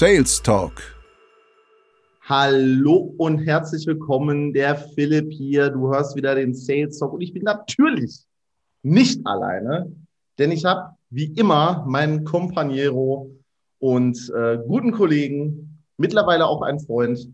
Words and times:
Sales 0.00 0.40
Talk. 0.40 0.80
Hallo 2.22 3.12
und 3.18 3.40
herzlich 3.40 3.86
willkommen, 3.86 4.54
der 4.54 4.74
Philipp 4.74 5.30
hier. 5.30 5.68
Du 5.68 5.88
hörst 5.90 6.16
wieder 6.16 6.34
den 6.34 6.54
Sales 6.54 6.98
Talk 6.98 7.12
und 7.12 7.20
ich 7.20 7.34
bin 7.34 7.42
natürlich 7.42 8.24
nicht 8.82 9.20
alleine, 9.26 9.92
denn 10.38 10.52
ich 10.52 10.64
habe 10.64 10.96
wie 11.10 11.26
immer 11.34 11.84
meinen 11.86 12.24
Companiero 12.24 13.30
und 13.78 14.32
äh, 14.34 14.56
guten 14.66 14.92
Kollegen, 14.92 15.84
mittlerweile 15.98 16.46
auch 16.46 16.62
einen 16.62 16.80
Freund, 16.80 17.28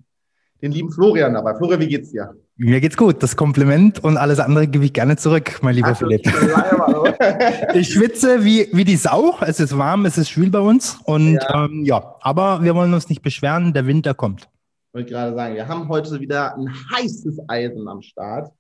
den 0.67 0.73
lieben 0.73 0.91
Florian 0.91 1.35
dabei. 1.35 1.55
Florian, 1.55 1.81
wie 1.81 1.89
geht's 1.89 2.11
dir? 2.11 2.35
Mir 2.57 2.81
geht's 2.81 2.97
gut. 2.97 3.23
Das 3.23 3.37
Kompliment 3.37 4.03
und 4.03 4.17
alles 4.17 4.41
andere 4.41 4.67
gebe 4.67 4.85
ich 4.85 4.93
gerne 4.93 5.17
zurück, 5.17 5.59
mein 5.63 5.75
lieber 5.75 5.93
Ach, 5.93 5.97
Philipp. 5.97 6.27
ich 7.75 7.89
schwitze 7.93 8.45
wie, 8.45 8.69
wie 8.73 8.85
die 8.85 8.97
Sau. 8.97 9.37
Es 9.41 9.61
ist 9.61 9.77
warm, 9.77 10.07
es 10.07 10.19
ist 10.19 10.31
schwül 10.31 10.51
bei 10.51 10.61
uns. 10.61 10.99
Und 11.05 11.35
ja. 11.35 11.65
Ähm, 11.65 11.85
ja, 11.85 12.17
aber 12.21 12.63
wir 12.63 12.75
wollen 12.75 12.93
uns 12.93 13.09
nicht 13.09 13.23
beschweren. 13.23 13.73
Der 13.73 13.87
Winter 13.87 14.15
kommt. 14.15 14.43
Ich 14.43 14.95
wollte 14.95 15.13
gerade 15.13 15.35
sagen, 15.37 15.55
wir 15.55 15.69
haben 15.69 15.89
heute 15.89 16.19
wieder 16.21 16.57
ein 16.57 16.69
heißes 16.95 17.39
Eisen 17.49 17.87
am 17.89 18.03
Start. 18.03 18.51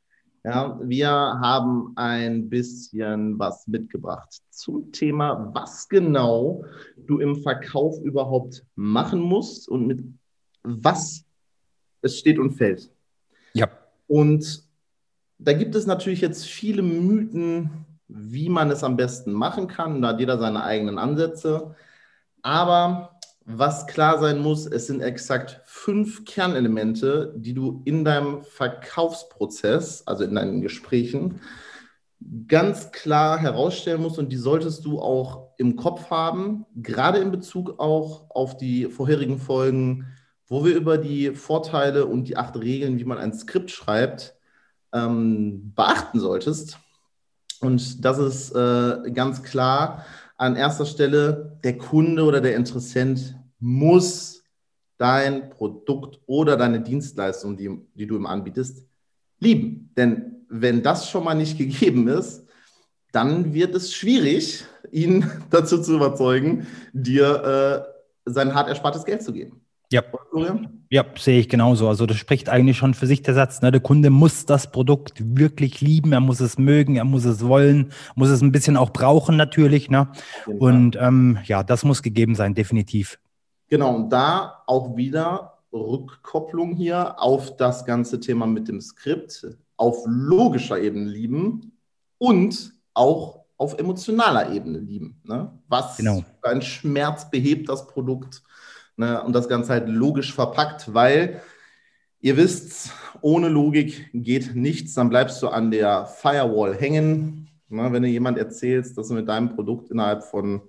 Ja, 0.44 0.78
wir 0.80 1.08
haben 1.08 1.92
ein 1.96 2.48
bisschen 2.48 3.36
was 3.36 3.66
mitgebracht 3.66 4.40
zum 4.50 4.92
Thema, 4.92 5.50
was 5.54 5.88
genau 5.88 6.62
du 7.08 7.18
im 7.18 7.34
Verkauf 7.42 8.00
überhaupt 8.02 8.64
machen 8.76 9.18
musst 9.18 9.68
und 9.68 9.88
mit 9.88 10.04
was 10.62 11.25
es 12.06 12.18
steht 12.18 12.38
und 12.38 12.52
fällt. 12.52 12.90
Ja. 13.52 13.68
Und 14.06 14.62
da 15.38 15.52
gibt 15.52 15.74
es 15.74 15.86
natürlich 15.86 16.20
jetzt 16.20 16.46
viele 16.46 16.82
Mythen, 16.82 17.86
wie 18.08 18.48
man 18.48 18.70
es 18.70 18.84
am 18.84 18.96
besten 18.96 19.32
machen 19.32 19.68
kann. 19.68 20.00
Da 20.00 20.08
hat 20.08 20.20
jeder 20.20 20.38
seine 20.38 20.62
eigenen 20.62 20.98
Ansätze. 20.98 21.74
Aber 22.42 23.18
was 23.44 23.86
klar 23.86 24.18
sein 24.18 24.40
muss, 24.40 24.66
es 24.66 24.86
sind 24.86 25.00
exakt 25.00 25.60
fünf 25.64 26.24
Kernelemente, 26.24 27.32
die 27.36 27.54
du 27.54 27.82
in 27.84 28.04
deinem 28.04 28.42
Verkaufsprozess, 28.42 30.06
also 30.06 30.24
in 30.24 30.34
deinen 30.34 30.62
Gesprächen, 30.62 31.40
ganz 32.48 32.90
klar 32.92 33.38
herausstellen 33.38 34.02
musst 34.02 34.18
und 34.18 34.30
die 34.30 34.36
solltest 34.36 34.84
du 34.84 35.00
auch 35.00 35.50
im 35.58 35.76
Kopf 35.76 36.10
haben, 36.10 36.66
gerade 36.74 37.18
in 37.18 37.30
Bezug 37.30 37.78
auch 37.78 38.30
auf 38.30 38.56
die 38.56 38.86
vorherigen 38.86 39.38
Folgen 39.38 40.06
wo 40.48 40.64
wir 40.64 40.74
über 40.74 40.98
die 40.98 41.32
Vorteile 41.32 42.06
und 42.06 42.24
die 42.24 42.36
acht 42.36 42.56
Regeln, 42.56 42.98
wie 42.98 43.04
man 43.04 43.18
ein 43.18 43.32
Skript 43.32 43.70
schreibt, 43.70 44.36
ähm, 44.92 45.72
beachten 45.74 46.20
solltest. 46.20 46.78
Und 47.60 48.04
das 48.04 48.18
ist 48.18 48.52
äh, 48.52 49.10
ganz 49.12 49.42
klar 49.42 50.04
an 50.36 50.56
erster 50.56 50.86
Stelle, 50.86 51.58
der 51.64 51.78
Kunde 51.78 52.24
oder 52.24 52.40
der 52.40 52.56
Interessent 52.56 53.36
muss 53.58 54.42
dein 54.98 55.50
Produkt 55.50 56.20
oder 56.26 56.56
deine 56.56 56.80
Dienstleistung, 56.80 57.56
die, 57.56 57.70
die 57.94 58.06
du 58.06 58.16
ihm 58.16 58.26
anbietest, 58.26 58.84
lieben. 59.40 59.90
Denn 59.96 60.44
wenn 60.48 60.82
das 60.82 61.10
schon 61.10 61.24
mal 61.24 61.34
nicht 61.34 61.58
gegeben 61.58 62.08
ist, 62.08 62.44
dann 63.12 63.54
wird 63.54 63.74
es 63.74 63.94
schwierig, 63.94 64.64
ihn 64.90 65.30
dazu 65.50 65.80
zu 65.80 65.96
überzeugen, 65.96 66.66
dir 66.92 67.86
äh, 68.26 68.30
sein 68.30 68.54
hart 68.54 68.68
erspartes 68.68 69.04
Geld 69.04 69.22
zu 69.22 69.32
geben. 69.32 69.65
Ja. 69.92 70.02
Ja, 70.90 71.04
sehe 71.16 71.40
ich 71.40 71.48
genauso. 71.48 71.88
Also 71.88 72.06
das 72.06 72.16
spricht 72.16 72.48
eigentlich 72.48 72.76
schon 72.76 72.94
für 72.94 73.06
sich 73.06 73.22
der 73.22 73.34
Satz. 73.34 73.62
Ne? 73.62 73.70
Der 73.70 73.80
Kunde 73.80 74.10
muss 74.10 74.46
das 74.46 74.70
Produkt 74.70 75.22
wirklich 75.36 75.80
lieben, 75.80 76.12
er 76.12 76.20
muss 76.20 76.40
es 76.40 76.58
mögen, 76.58 76.96
er 76.96 77.04
muss 77.04 77.24
es 77.24 77.46
wollen, 77.46 77.92
muss 78.14 78.30
es 78.30 78.40
ein 78.40 78.52
bisschen 78.52 78.76
auch 78.76 78.90
brauchen 78.90 79.36
natürlich. 79.36 79.90
Ne? 79.90 80.08
Und 80.46 80.96
ähm, 81.00 81.38
ja, 81.44 81.62
das 81.62 81.84
muss 81.84 82.02
gegeben 82.02 82.34
sein, 82.34 82.54
definitiv. 82.54 83.18
Genau, 83.68 83.96
und 83.96 84.10
da 84.10 84.62
auch 84.66 84.96
wieder 84.96 85.58
Rückkopplung 85.72 86.74
hier 86.74 87.20
auf 87.20 87.56
das 87.56 87.84
ganze 87.84 88.20
Thema 88.20 88.46
mit 88.46 88.68
dem 88.68 88.80
Skript, 88.80 89.46
auf 89.76 90.04
logischer 90.06 90.80
Ebene 90.80 91.10
lieben 91.10 91.78
und 92.18 92.72
auch 92.94 93.44
auf 93.56 93.78
emotionaler 93.78 94.52
Ebene 94.52 94.78
lieben. 94.78 95.20
Ne? 95.24 95.50
Was 95.68 95.96
genau. 95.96 96.24
für 96.40 96.48
einen 96.48 96.62
Schmerz 96.62 97.30
behebt 97.30 97.68
das 97.68 97.86
Produkt? 97.86 98.42
Ne, 98.96 99.22
und 99.22 99.32
das 99.32 99.48
Ganze 99.48 99.72
halt 99.72 99.88
logisch 99.88 100.34
verpackt, 100.34 100.92
weil 100.92 101.40
ihr 102.20 102.36
wisst, 102.36 102.92
ohne 103.20 103.48
Logik 103.48 104.10
geht 104.12 104.54
nichts, 104.54 104.94
dann 104.94 105.08
bleibst 105.08 105.42
du 105.42 105.48
an 105.48 105.70
der 105.70 106.06
Firewall 106.06 106.74
hängen. 106.74 107.48
Ne, 107.68 107.92
wenn 107.92 108.02
du 108.02 108.08
jemand 108.08 108.38
erzählst, 108.38 108.96
dass 108.98 109.08
du 109.08 109.14
mit 109.14 109.28
deinem 109.28 109.54
Produkt 109.54 109.90
innerhalb 109.90 110.24
von, 110.24 110.62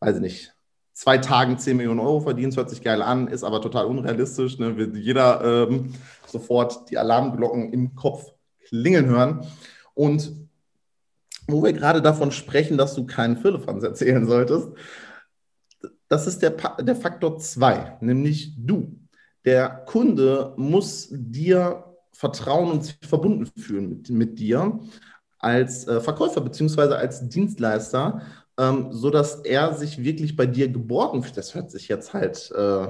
weiß 0.00 0.16
ich 0.16 0.22
nicht, 0.22 0.54
zwei 0.92 1.18
Tagen 1.18 1.58
10 1.58 1.76
Millionen 1.76 2.00
Euro 2.00 2.20
verdienst, 2.20 2.56
hört 2.56 2.70
sich 2.70 2.82
geil 2.82 3.02
an, 3.02 3.28
ist 3.28 3.44
aber 3.44 3.60
total 3.60 3.86
unrealistisch. 3.86 4.58
Ne? 4.58 4.76
Will 4.76 4.96
jeder 4.96 5.68
ähm, 5.68 5.94
sofort 6.26 6.90
die 6.90 6.98
Alarmglocken 6.98 7.72
im 7.72 7.94
Kopf 7.94 8.32
klingeln 8.68 9.06
hören. 9.06 9.46
Und 9.92 10.32
wo 11.46 11.62
wir 11.62 11.72
gerade 11.72 12.00
davon 12.00 12.30
sprechen, 12.30 12.78
dass 12.78 12.94
du 12.94 13.06
keinen 13.06 13.36
Firlefanz 13.36 13.84
erzählen 13.84 14.26
solltest, 14.26 14.68
das 16.14 16.28
ist 16.28 16.42
der, 16.42 16.52
der 16.52 16.94
Faktor 16.94 17.38
2, 17.38 17.98
nämlich 18.00 18.54
du. 18.56 18.96
Der 19.44 19.68
Kunde 19.68 20.54
muss 20.56 21.08
dir 21.10 21.84
vertrauen 22.12 22.70
und 22.70 22.84
sich 22.84 22.96
verbunden 23.02 23.46
fühlen 23.60 23.88
mit, 23.88 24.10
mit 24.10 24.38
dir 24.38 24.78
als 25.40 25.88
äh, 25.88 26.00
Verkäufer 26.00 26.40
bzw. 26.40 26.94
als 26.94 27.28
Dienstleister, 27.28 28.22
ähm, 28.56 28.92
sodass 28.92 29.40
er 29.40 29.74
sich 29.74 30.04
wirklich 30.04 30.36
bei 30.36 30.46
dir 30.46 30.68
geborgen 30.68 31.24
fühlt. 31.24 31.36
Das 31.36 31.56
hört 31.56 31.72
sich 31.72 31.88
jetzt 31.88 32.14
halt 32.14 32.52
äh, 32.52 32.86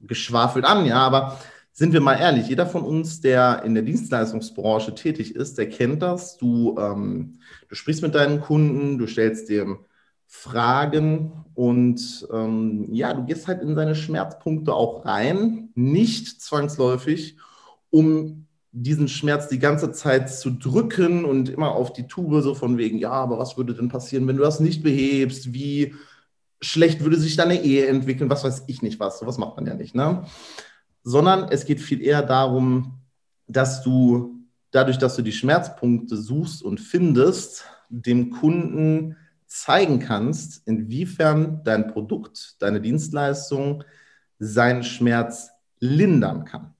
geschwafelt 0.00 0.64
an, 0.64 0.86
ja, 0.86 0.98
aber 0.98 1.36
sind 1.72 1.92
wir 1.92 2.00
mal 2.00 2.14
ehrlich, 2.14 2.46
jeder 2.46 2.66
von 2.66 2.82
uns, 2.82 3.20
der 3.20 3.64
in 3.64 3.74
der 3.74 3.82
Dienstleistungsbranche 3.82 4.94
tätig 4.94 5.34
ist, 5.34 5.58
der 5.58 5.68
kennt 5.68 6.00
das. 6.02 6.36
Du, 6.36 6.76
ähm, 6.78 7.40
du 7.68 7.74
sprichst 7.74 8.02
mit 8.02 8.14
deinen 8.14 8.40
Kunden, 8.40 8.98
du 8.98 9.08
stellst 9.08 9.48
dem 9.48 9.80
Fragen 10.30 11.32
und 11.54 12.28
ähm, 12.30 12.86
ja, 12.92 13.14
du 13.14 13.24
gehst 13.24 13.48
halt 13.48 13.62
in 13.62 13.74
seine 13.74 13.94
Schmerzpunkte 13.94 14.74
auch 14.74 15.06
rein, 15.06 15.70
nicht 15.74 16.42
zwangsläufig, 16.42 17.38
um 17.88 18.46
diesen 18.70 19.08
Schmerz 19.08 19.48
die 19.48 19.58
ganze 19.58 19.90
Zeit 19.90 20.30
zu 20.30 20.50
drücken 20.50 21.24
und 21.24 21.48
immer 21.48 21.72
auf 21.72 21.94
die 21.94 22.06
Tube 22.06 22.42
so 22.42 22.54
von 22.54 22.76
wegen, 22.76 22.98
ja, 22.98 23.10
aber 23.10 23.38
was 23.38 23.56
würde 23.56 23.74
denn 23.74 23.88
passieren, 23.88 24.28
wenn 24.28 24.36
du 24.36 24.42
das 24.42 24.60
nicht 24.60 24.82
behebst? 24.82 25.54
Wie 25.54 25.94
schlecht 26.60 27.02
würde 27.02 27.16
sich 27.16 27.36
deine 27.36 27.62
Ehe 27.62 27.86
entwickeln? 27.86 28.28
Was 28.28 28.44
weiß 28.44 28.64
ich 28.66 28.82
nicht 28.82 29.00
was, 29.00 29.18
sowas 29.18 29.38
macht 29.38 29.56
man 29.56 29.66
ja 29.66 29.74
nicht, 29.74 29.94
ne? 29.94 30.26
Sondern 31.02 31.48
es 31.50 31.64
geht 31.64 31.80
viel 31.80 32.02
eher 32.02 32.22
darum, 32.22 32.98
dass 33.46 33.82
du 33.82 34.44
dadurch, 34.72 34.98
dass 34.98 35.16
du 35.16 35.22
die 35.22 35.32
Schmerzpunkte 35.32 36.18
suchst 36.18 36.62
und 36.62 36.80
findest, 36.80 37.64
dem 37.88 38.30
Kunden 38.30 39.16
zeigen 39.48 39.98
kannst, 39.98 40.66
inwiefern 40.68 41.62
dein 41.64 41.88
Produkt, 41.88 42.56
deine 42.60 42.80
Dienstleistung 42.80 43.82
seinen 44.38 44.84
Schmerz 44.84 45.50
lindern 45.80 46.44
kann. 46.44 46.74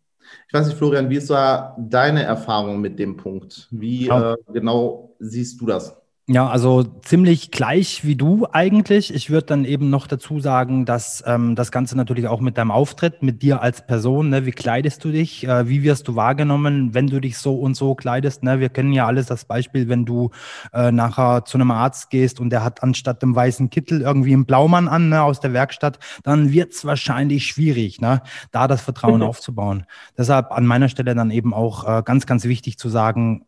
Ich 0.46 0.54
weiß 0.54 0.66
nicht, 0.66 0.76
Florian, 0.76 1.10
wie 1.10 1.16
ist 1.16 1.30
da 1.30 1.76
deine 1.78 2.22
Erfahrung 2.22 2.80
mit 2.80 2.98
dem 2.98 3.16
Punkt? 3.16 3.68
Wie 3.70 4.08
äh, 4.08 4.36
genau 4.52 5.16
siehst 5.18 5.60
du 5.60 5.66
das? 5.66 5.96
Ja, 6.30 6.46
also 6.46 6.82
ziemlich 6.82 7.50
gleich 7.50 8.04
wie 8.04 8.14
du 8.14 8.46
eigentlich. 8.52 9.14
Ich 9.14 9.30
würde 9.30 9.46
dann 9.46 9.64
eben 9.64 9.88
noch 9.88 10.06
dazu 10.06 10.40
sagen, 10.40 10.84
dass 10.84 11.24
ähm, 11.26 11.54
das 11.54 11.72
Ganze 11.72 11.96
natürlich 11.96 12.28
auch 12.28 12.40
mit 12.40 12.58
deinem 12.58 12.70
Auftritt, 12.70 13.22
mit 13.22 13.40
dir 13.40 13.62
als 13.62 13.86
Person, 13.86 14.28
ne, 14.28 14.44
wie 14.44 14.50
kleidest 14.50 15.02
du 15.06 15.10
dich, 15.10 15.48
äh, 15.48 15.66
wie 15.70 15.82
wirst 15.82 16.06
du 16.06 16.16
wahrgenommen, 16.16 16.92
wenn 16.92 17.06
du 17.06 17.18
dich 17.18 17.38
so 17.38 17.54
und 17.54 17.76
so 17.76 17.94
kleidest. 17.94 18.42
Ne? 18.42 18.60
Wir 18.60 18.68
kennen 18.68 18.92
ja 18.92 19.06
alles 19.06 19.24
das 19.24 19.46
Beispiel, 19.46 19.88
wenn 19.88 20.04
du 20.04 20.28
äh, 20.74 20.92
nachher 20.92 21.46
zu 21.46 21.56
einem 21.56 21.70
Arzt 21.70 22.10
gehst 22.10 22.40
und 22.40 22.50
der 22.50 22.62
hat 22.62 22.82
anstatt 22.82 23.22
dem 23.22 23.34
weißen 23.34 23.70
Kittel 23.70 24.02
irgendwie 24.02 24.34
einen 24.34 24.44
Blaumann 24.44 24.86
an 24.86 25.08
ne, 25.08 25.22
aus 25.22 25.40
der 25.40 25.54
Werkstatt, 25.54 25.98
dann 26.24 26.52
wird's 26.52 26.84
wahrscheinlich 26.84 27.46
schwierig, 27.46 28.02
ne, 28.02 28.20
da 28.50 28.68
das 28.68 28.82
Vertrauen 28.82 29.20
mhm. 29.20 29.28
aufzubauen. 29.28 29.86
Deshalb 30.18 30.52
an 30.52 30.66
meiner 30.66 30.90
Stelle 30.90 31.14
dann 31.14 31.30
eben 31.30 31.54
auch 31.54 31.88
äh, 31.88 32.02
ganz, 32.02 32.26
ganz 32.26 32.44
wichtig 32.44 32.76
zu 32.76 32.90
sagen, 32.90 33.46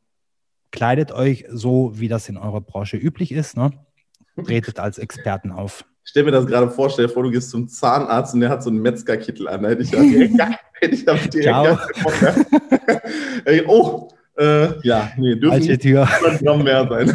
kleidet 0.71 1.13
euch 1.13 1.45
so, 1.51 1.93
wie 1.95 2.09
das 2.09 2.29
in 2.29 2.37
eurer 2.37 2.61
Branche 2.61 2.97
üblich 2.97 3.33
ist. 3.33 3.57
Ne? 3.57 3.71
Tretet 4.45 4.79
als 4.79 4.99
Experten 4.99 5.53
auf. 5.53 5.85
Ich 6.05 6.11
stell 6.11 6.25
mir 6.25 6.31
das 6.31 6.47
gerade 6.47 6.71
vor, 6.71 6.91
stell 6.91 7.07
dir 7.07 7.13
vor, 7.13 7.23
du 7.23 7.31
gehst 7.31 7.51
zum 7.51 7.69
Zahnarzt 7.69 8.35
und 8.35 8.41
der 8.41 8.49
hat 8.49 8.63
so 8.63 8.71
einen 8.71 8.81
Metzgerkittel 8.81 9.49
an. 9.49 9.63
Da 9.63 9.69
hätte 9.69 9.83
ich 9.83 9.91
direkt, 9.91 10.35
hätte 10.73 10.95
ich 10.95 11.05
damit 11.05 11.35
direkt 11.35 11.47
ja. 11.47 11.79
Oh, 13.67 14.09
äh, 14.39 14.81
ja, 14.83 15.11
nee, 15.19 15.35
dürfen 15.37 15.61
nicht 15.61 15.83
Tür. 15.83 16.09
Gramm 16.43 16.65
mehr 16.65 16.89
sein. 16.89 17.13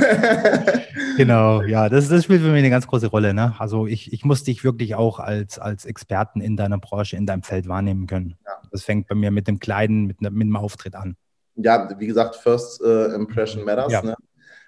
genau, 1.18 1.64
ja, 1.64 1.90
das, 1.90 2.08
das 2.08 2.24
spielt 2.24 2.42
für 2.42 2.50
mich 2.50 2.60
eine 2.60 2.70
ganz 2.70 2.86
große 2.86 3.08
Rolle. 3.08 3.34
Ne? 3.34 3.56
Also 3.58 3.88
ich, 3.88 4.14
ich 4.14 4.24
muss 4.24 4.44
dich 4.44 4.64
wirklich 4.64 4.96
auch 4.96 5.20
als, 5.20 5.58
als 5.58 5.86
Experten 5.86 6.42
in 6.42 6.56
deiner 6.56 6.78
Branche, 6.78 7.18
in 7.18 7.26
deinem 7.26 7.42
Feld 7.42 7.68
wahrnehmen 7.68 8.06
können. 8.06 8.36
Ja. 8.46 8.52
Das 8.72 8.84
fängt 8.84 9.08
bei 9.08 9.16
mir 9.16 9.32
mit 9.32 9.48
dem 9.48 9.60
Kleiden, 9.60 10.06
mit, 10.06 10.22
mit 10.22 10.48
dem 10.48 10.56
Auftritt 10.56 10.96
an 10.96 11.16
ja, 11.56 11.90
wie 11.98 12.08
gesagt, 12.08 12.36
First 12.36 12.82
uh, 12.82 13.14
Impression 13.14 13.64
Matters. 13.64 13.92
Ja. 13.92 14.02
Ne? 14.02 14.16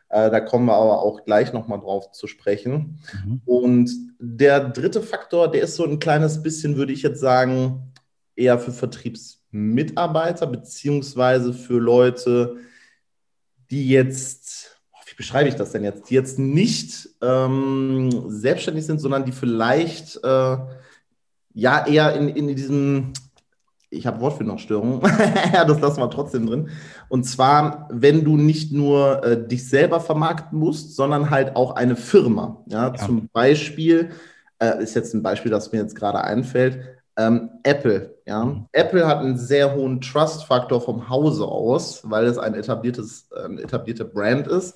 Äh, 0.10 0.32
da 0.32 0.40
kommen 0.40 0.66
wir 0.66 0.76
aber 0.76 1.02
auch 1.02 1.26
gleich 1.26 1.52
nochmal 1.54 1.80
drauf 1.80 2.12
zu 2.12 2.28
sprechen. 2.28 3.00
Mhm. 3.26 3.42
Und 3.46 3.92
der 4.20 4.62
dritte 4.62 5.02
Faktor, 5.02 5.52
der 5.52 5.64
ist 5.64 5.76
so 5.76 5.84
ein 5.84 6.00
kleines 6.00 6.42
bisschen, 6.42 6.78
würde 6.78 6.94
ich 6.94 7.02
jetzt 7.02 7.20
sagen, 7.20 7.94
eher 8.36 8.58
für 8.60 8.72
Vertriebsmitarbeiter, 8.72 10.48
beziehungsweise 10.48 11.54
für 11.54 11.80
Leute, 11.80 12.56
die 13.70 13.90
jetzt, 13.90 14.80
wie 15.08 15.16
beschreibe 15.16 15.50
ich 15.50 15.56
das 15.56 15.72
denn 15.72 15.84
jetzt, 15.84 16.10
die 16.10 16.14
jetzt 16.14 16.40
nicht 16.40 17.10
ähm, 17.22 18.10
selbstständig 18.28 18.86
sind, 18.86 19.00
sondern 19.00 19.26
die 19.26 19.34
vielleicht 19.34 20.24
äh, 20.24 20.58
ja 21.54 21.86
eher 21.86 22.16
in, 22.16 22.30
in 22.30 22.56
diesem 22.56 23.12
ich 23.90 24.06
habe 24.06 24.20
Wortfindungsstörungen, 24.20 25.02
das 25.54 25.80
lassen 25.80 26.02
wir 26.02 26.10
trotzdem 26.10 26.46
drin. 26.46 26.70
Und 27.10 27.24
zwar, 27.24 27.88
wenn 27.92 28.24
du 28.24 28.38
nicht 28.38 28.72
nur 28.72 29.24
äh, 29.24 29.48
dich 29.48 29.68
selber 29.70 30.00
vermarkten 30.00 30.60
musst, 30.60 30.96
sondern 30.96 31.30
halt 31.30 31.56
auch 31.56 31.76
eine 31.76 31.96
Firma. 31.96 32.64
Ja, 32.68 32.88
ja. 32.88 32.94
zum 32.96 33.30
Beispiel, 33.30 34.12
äh, 34.60 34.84
ist 34.84 34.96
jetzt 34.96 35.14
ein 35.14 35.24
Beispiel, 35.24 35.52
das 35.52 35.72
mir 35.72 35.80
jetzt 35.80 35.96
gerade 35.96 36.22
einfällt, 36.22 36.80
ähm, 37.18 37.50
Apple. 37.64 38.16
Ja, 38.26 38.46
mhm. 38.46 38.68
Apple 38.74 39.08
hat 39.08 39.20
einen 39.20 39.38
sehr 39.38 39.74
hohen 39.74 40.02
Trust-Faktor 40.02 40.82
vom 40.82 41.10
Hause 41.10 41.46
aus, 41.46 42.02
weil 42.04 42.26
es 42.26 42.38
ein 42.38 42.54
etabliertes, 42.54 43.30
äh, 43.36 43.62
etablierte 43.62 44.06
Brand 44.06 44.48
ist. 44.48 44.76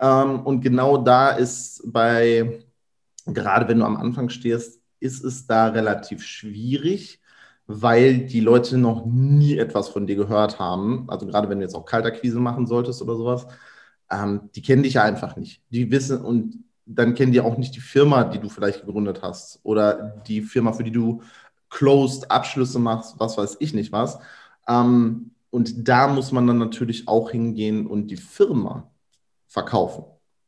Ähm, 0.00 0.40
und 0.40 0.62
genau 0.62 0.96
da 0.96 1.30
ist 1.30 1.82
bei, 1.84 2.60
gerade 3.26 3.68
wenn 3.68 3.80
du 3.80 3.84
am 3.84 3.96
Anfang 3.96 4.28
stehst, 4.30 4.80
ist 5.00 5.22
es 5.22 5.46
da 5.46 5.68
relativ 5.68 6.24
schwierig 6.24 7.20
weil 7.68 8.26
die 8.26 8.40
Leute 8.40 8.78
noch 8.78 9.04
nie 9.06 9.58
etwas 9.58 9.88
von 9.90 10.06
dir 10.06 10.16
gehört 10.16 10.58
haben. 10.58 11.04
Also 11.08 11.26
gerade 11.26 11.48
wenn 11.50 11.58
du 11.58 11.64
jetzt 11.64 11.74
auch 11.74 11.84
Kaltakquise 11.84 12.40
machen 12.40 12.66
solltest 12.66 13.02
oder 13.02 13.14
sowas, 13.16 13.46
ähm, 14.10 14.50
die 14.56 14.62
kennen 14.62 14.82
dich 14.82 14.94
ja 14.94 15.04
einfach 15.04 15.36
nicht. 15.36 15.62
Die 15.70 15.90
wissen 15.90 16.22
und 16.22 16.64
dann 16.86 17.14
kennen 17.14 17.32
die 17.32 17.40
auch 17.40 17.58
nicht 17.58 17.76
die 17.76 17.80
Firma, 17.80 18.24
die 18.24 18.38
du 18.40 18.48
vielleicht 18.48 18.86
gegründet 18.86 19.20
hast 19.22 19.60
oder 19.64 20.16
die 20.26 20.40
Firma, 20.42 20.72
für 20.72 20.84
die 20.84 20.92
du 20.92 21.22
Closed 21.70 22.30
Abschlüsse 22.30 22.78
machst, 22.78 23.16
was 23.20 23.36
weiß 23.36 23.58
ich 23.60 23.74
nicht 23.74 23.92
was. 23.92 24.18
Ähm, 24.66 25.32
und 25.50 25.88
da 25.88 26.08
muss 26.08 26.32
man 26.32 26.46
dann 26.46 26.58
natürlich 26.58 27.08
auch 27.08 27.30
hingehen 27.30 27.86
und 27.86 28.08
die 28.08 28.16
Firma 28.16 28.90
verkaufen. 29.46 30.04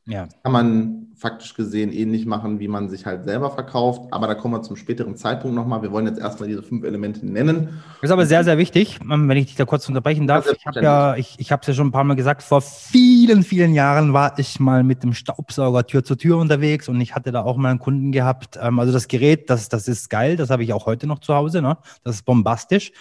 Ja. 0.06 0.28
Kann 0.42 0.52
man 0.52 1.00
faktisch 1.20 1.54
gesehen 1.54 1.92
ähnlich 1.92 2.24
machen, 2.24 2.60
wie 2.60 2.68
man 2.68 2.88
sich 2.88 3.04
halt 3.04 3.24
selber 3.24 3.50
verkauft. 3.50 4.10
Aber 4.10 4.26
da 4.26 4.34
kommen 4.34 4.54
wir 4.54 4.62
zum 4.62 4.76
späteren 4.76 5.16
Zeitpunkt 5.16 5.54
nochmal. 5.54 5.82
Wir 5.82 5.92
wollen 5.92 6.06
jetzt 6.06 6.18
erstmal 6.18 6.48
diese 6.48 6.62
fünf 6.62 6.82
Elemente 6.82 7.26
nennen. 7.26 7.82
Das 8.00 8.08
ist 8.08 8.10
aber 8.10 8.24
sehr, 8.24 8.42
sehr 8.42 8.56
wichtig, 8.56 8.98
ähm, 9.02 9.28
wenn 9.28 9.36
ich 9.36 9.46
dich 9.46 9.56
da 9.56 9.66
kurz 9.66 9.86
unterbrechen 9.86 10.26
darf. 10.26 10.46
Ja, 10.46 10.52
ich 10.52 10.66
habe 10.66 10.82
ja, 10.82 11.16
ich, 11.16 11.34
ich 11.36 11.52
habe 11.52 11.60
es 11.60 11.68
ja 11.68 11.74
schon 11.74 11.88
ein 11.88 11.92
paar 11.92 12.04
Mal 12.04 12.14
gesagt, 12.14 12.42
vor 12.42 12.62
vielen, 12.62 13.42
vielen 13.42 13.74
Jahren 13.74 14.14
war 14.14 14.38
ich 14.38 14.58
mal 14.60 14.82
mit 14.82 15.02
dem 15.02 15.12
Staubsauger 15.12 15.86
Tür 15.86 16.02
zu 16.04 16.16
Tür 16.16 16.38
unterwegs 16.38 16.88
und 16.88 16.98
ich 17.02 17.14
hatte 17.14 17.32
da 17.32 17.42
auch 17.42 17.58
mal 17.58 17.68
einen 17.68 17.78
Kunden 17.78 18.12
gehabt. 18.12 18.58
Ähm, 18.60 18.78
also 18.78 18.90
das 18.90 19.06
Gerät, 19.06 19.50
das, 19.50 19.68
das 19.68 19.88
ist 19.88 20.08
geil, 20.08 20.36
das 20.36 20.48
habe 20.48 20.64
ich 20.64 20.72
auch 20.72 20.86
heute 20.86 21.06
noch 21.06 21.18
zu 21.18 21.34
Hause. 21.34 21.60
Ne? 21.60 21.76
Das 22.02 22.14
ist 22.14 22.22
bombastisch. 22.24 22.92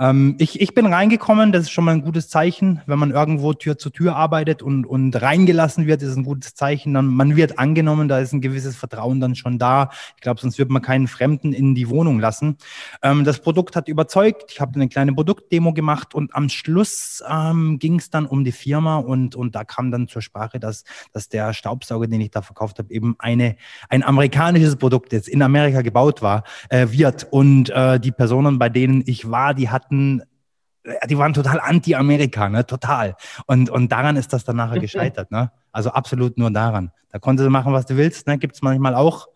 Ähm, 0.00 0.36
ich, 0.38 0.60
ich 0.60 0.74
bin 0.74 0.86
reingekommen, 0.86 1.52
das 1.52 1.64
ist 1.64 1.70
schon 1.70 1.84
mal 1.84 1.92
ein 1.92 2.02
gutes 2.02 2.30
Zeichen. 2.30 2.80
Wenn 2.86 2.98
man 2.98 3.10
irgendwo 3.10 3.52
Tür 3.52 3.76
zu 3.76 3.90
Tür 3.90 4.16
arbeitet 4.16 4.62
und, 4.62 4.86
und 4.86 5.20
reingelassen 5.20 5.86
wird, 5.86 6.00
ist 6.00 6.16
ein 6.16 6.24
gutes 6.24 6.54
Zeichen. 6.54 6.94
Dann, 6.94 7.06
man 7.06 7.36
wird 7.36 7.58
angenommen, 7.58 8.08
da 8.08 8.18
ist 8.18 8.32
ein 8.32 8.40
gewisses 8.40 8.76
Vertrauen 8.76 9.20
dann 9.20 9.34
schon 9.34 9.58
da. 9.58 9.90
Ich 10.16 10.22
glaube, 10.22 10.40
sonst 10.40 10.58
wird 10.58 10.70
man 10.70 10.80
keinen 10.80 11.06
Fremden 11.06 11.52
in 11.52 11.74
die 11.74 11.90
Wohnung 11.90 12.18
lassen. 12.18 12.56
Ähm, 13.02 13.24
das 13.24 13.40
Produkt 13.40 13.76
hat 13.76 13.88
überzeugt. 13.88 14.50
Ich 14.52 14.60
habe 14.62 14.74
eine 14.74 14.88
kleine 14.88 15.12
Produktdemo 15.12 15.74
gemacht 15.74 16.14
und 16.14 16.34
am 16.34 16.48
Schluss 16.48 17.22
ähm, 17.28 17.78
ging 17.78 17.98
es 17.98 18.08
dann 18.08 18.24
um 18.24 18.42
die 18.42 18.52
Firma 18.52 18.96
und, 18.96 19.36
und 19.36 19.54
da 19.54 19.64
kam 19.64 19.90
dann 19.90 20.08
zur 20.08 20.22
Sprache, 20.22 20.58
dass, 20.58 20.84
dass 21.12 21.28
der 21.28 21.52
Staubsauger, 21.52 22.06
den 22.06 22.22
ich 22.22 22.30
da 22.30 22.40
verkauft 22.40 22.78
habe, 22.78 22.90
eben 22.90 23.16
eine, 23.18 23.56
ein 23.90 24.02
amerikanisches 24.02 24.76
Produkt 24.76 25.12
jetzt 25.12 25.28
in 25.28 25.42
Amerika 25.42 25.82
gebaut 25.82 26.22
war, 26.22 26.44
äh, 26.70 26.86
wird. 26.90 27.26
Und 27.30 27.68
äh, 27.68 28.00
die 28.00 28.12
Personen, 28.12 28.58
bei 28.58 28.70
denen 28.70 29.02
ich 29.04 29.30
war, 29.30 29.52
die 29.52 29.68
hatten 29.68 29.89
hatten, 29.90 30.22
äh, 30.84 31.06
die 31.08 31.18
waren 31.18 31.32
total 31.32 31.60
anti-Amerika, 31.60 32.48
ne? 32.48 32.64
total. 32.66 33.16
Und, 33.46 33.70
und 33.70 33.90
daran 33.90 34.16
ist 34.16 34.32
das 34.32 34.44
dann 34.44 34.56
nachher 34.56 34.78
gescheitert. 34.78 35.30
Ne? 35.30 35.50
Also 35.72 35.90
absolut 35.90 36.38
nur 36.38 36.50
daran. 36.50 36.92
Da 37.10 37.18
konntest 37.18 37.46
du 37.46 37.50
machen, 37.50 37.72
was 37.72 37.86
du 37.86 37.96
willst, 37.96 38.26
ne? 38.26 38.38
gibt 38.38 38.54
es 38.54 38.62
manchmal 38.62 38.94
auch. 38.94 39.28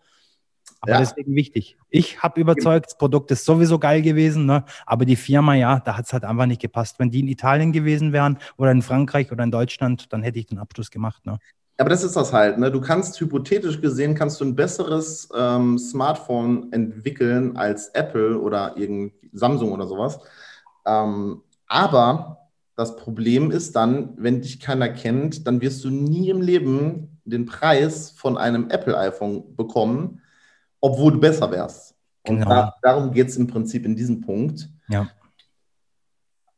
Aber 0.81 0.93
ja. 0.93 0.99
deswegen 0.99 1.35
wichtig. 1.35 1.77
Ich 1.89 2.21
habe 2.21 2.39
überzeugt, 2.39 2.87
das 2.87 2.97
Produkt 2.97 3.31
ist 3.31 3.45
sowieso 3.45 3.79
geil 3.79 4.01
gewesen, 4.01 4.45
ne? 4.45 4.65
aber 4.85 5.05
die 5.05 5.15
Firma, 5.15 5.55
ja, 5.55 5.79
da 5.79 5.97
hat 5.97 6.05
es 6.05 6.13
halt 6.13 6.23
einfach 6.23 6.45
nicht 6.45 6.61
gepasst. 6.61 6.99
Wenn 6.99 7.09
die 7.09 7.21
in 7.21 7.27
Italien 7.27 7.71
gewesen 7.71 8.13
wären 8.13 8.37
oder 8.57 8.71
in 8.71 8.81
Frankreich 8.81 9.31
oder 9.31 9.43
in 9.43 9.51
Deutschland, 9.51 10.11
dann 10.13 10.21
hätte 10.21 10.39
ich 10.39 10.45
den 10.45 10.59
Abschluss 10.59 10.91
gemacht. 10.91 11.25
Ne? 11.25 11.39
Aber 11.77 11.89
das 11.89 12.03
ist 12.03 12.15
das 12.15 12.31
halt. 12.31 12.57
Ne? 12.57 12.71
Du 12.71 12.81
kannst 12.81 13.19
hypothetisch 13.19 13.81
gesehen, 13.81 14.15
kannst 14.15 14.39
du 14.39 14.45
ein 14.45 14.55
besseres 14.55 15.27
ähm, 15.35 15.77
Smartphone 15.77 16.71
entwickeln 16.71 17.57
als 17.57 17.89
Apple 17.89 18.39
oder 18.39 18.77
irgend 18.77 19.13
Samsung 19.33 19.71
oder 19.71 19.87
sowas. 19.87 20.19
Ähm, 20.85 21.41
aber 21.67 22.49
das 22.75 22.95
Problem 22.95 23.51
ist 23.51 23.75
dann, 23.75 24.13
wenn 24.17 24.41
dich 24.41 24.59
keiner 24.59 24.89
kennt, 24.89 25.47
dann 25.47 25.61
wirst 25.61 25.83
du 25.83 25.89
nie 25.89 26.29
im 26.29 26.41
Leben 26.41 27.19
den 27.23 27.45
Preis 27.45 28.11
von 28.11 28.37
einem 28.37 28.69
Apple-iPhone 28.69 29.55
bekommen, 29.55 30.21
obwohl 30.81 31.13
du 31.13 31.19
besser 31.19 31.49
wärst. 31.51 31.95
Und 32.27 32.39
genau. 32.39 32.49
da, 32.49 32.75
darum 32.81 33.11
geht 33.11 33.29
es 33.29 33.37
im 33.37 33.47
Prinzip 33.47 33.85
in 33.85 33.95
diesem 33.95 34.21
Punkt. 34.21 34.69
Ja. 34.89 35.07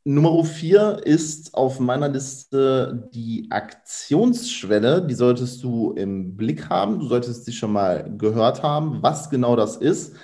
Nummer 0.03 0.41
vier 0.45 1.01
ist 1.03 1.53
auf 1.53 1.81
meiner 1.81 2.07
Liste 2.07 3.09
die 3.13 3.47
Aktionsschwelle. 3.49 5.05
Die 5.05 5.13
solltest 5.13 5.61
du 5.63 5.91
im 5.91 6.37
Blick 6.37 6.69
haben. 6.69 6.99
Du 6.99 7.07
solltest 7.07 7.43
sie 7.43 7.51
schon 7.51 7.73
mal 7.73 8.09
gehört 8.17 8.63
haben, 8.63 9.03
was 9.03 9.29
genau 9.29 9.57
das 9.57 9.75
ist. 9.75 10.15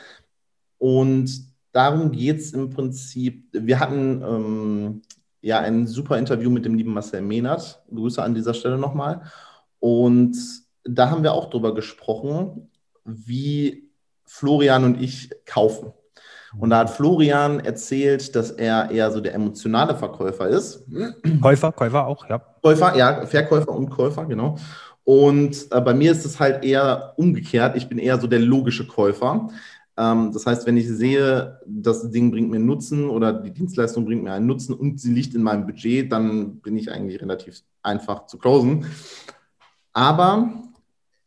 Und 0.77 1.52
darum 1.73 2.11
geht 2.11 2.39
es 2.39 2.53
im 2.53 2.69
Prinzip. 2.69 3.49
Wir 3.51 3.79
hatten 3.79 4.21
ähm, 4.21 5.01
ja 5.41 5.59
ein 5.59 5.87
super 5.87 6.17
Interview 6.17 6.49
mit 6.49 6.63
dem 6.63 6.75
lieben 6.75 6.93
Marcel 6.93 7.21
Mehnert. 7.21 7.83
Grüße 7.93 8.23
an 8.23 8.33
dieser 8.33 8.53
Stelle 8.53 8.77
nochmal. 8.77 9.23
Und 9.79 10.37
da 10.85 11.09
haben 11.09 11.23
wir 11.23 11.33
auch 11.33 11.49
darüber 11.49 11.75
gesprochen, 11.75 12.69
wie 13.03 13.89
Florian 14.25 14.85
und 14.85 15.01
ich 15.01 15.29
kaufen. 15.45 15.91
Und 16.57 16.69
da 16.69 16.79
hat 16.79 16.91
Florian 16.91 17.59
erzählt, 17.59 18.35
dass 18.35 18.51
er 18.51 18.91
eher 18.91 19.11
so 19.11 19.19
der 19.19 19.33
emotionale 19.33 19.95
Verkäufer 19.95 20.47
ist. 20.47 20.85
Käufer, 21.41 21.71
Käufer 21.71 22.05
auch, 22.05 22.29
ja. 22.29 22.39
Käufer, 22.61 22.95
ja, 22.95 23.25
Verkäufer 23.25 23.71
und 23.71 23.89
Käufer, 23.89 24.25
genau. 24.25 24.57
Und 25.03 25.67
äh, 25.71 25.81
bei 25.81 25.93
mir 25.93 26.11
ist 26.11 26.25
es 26.25 26.39
halt 26.39 26.63
eher 26.63 27.13
umgekehrt. 27.17 27.75
Ich 27.75 27.89
bin 27.89 27.97
eher 27.97 28.19
so 28.19 28.27
der 28.27 28.39
logische 28.39 28.87
Käufer. 28.87 29.49
Ähm, 29.97 30.31
das 30.33 30.45
heißt, 30.45 30.65
wenn 30.65 30.77
ich 30.77 30.87
sehe, 30.87 31.59
das 31.65 32.09
Ding 32.09 32.31
bringt 32.31 32.49
mir 32.49 32.59
Nutzen 32.59 33.09
oder 33.09 33.33
die 33.33 33.51
Dienstleistung 33.51 34.05
bringt 34.05 34.23
mir 34.23 34.33
einen 34.33 34.47
Nutzen 34.47 34.73
und 34.73 34.99
sie 34.99 35.13
liegt 35.13 35.35
in 35.35 35.43
meinem 35.43 35.65
Budget, 35.65 36.11
dann 36.11 36.57
bin 36.57 36.77
ich 36.77 36.91
eigentlich 36.91 37.21
relativ 37.21 37.61
einfach 37.83 38.25
zu 38.25 38.37
closen. 38.37 38.85
Aber 39.93 40.51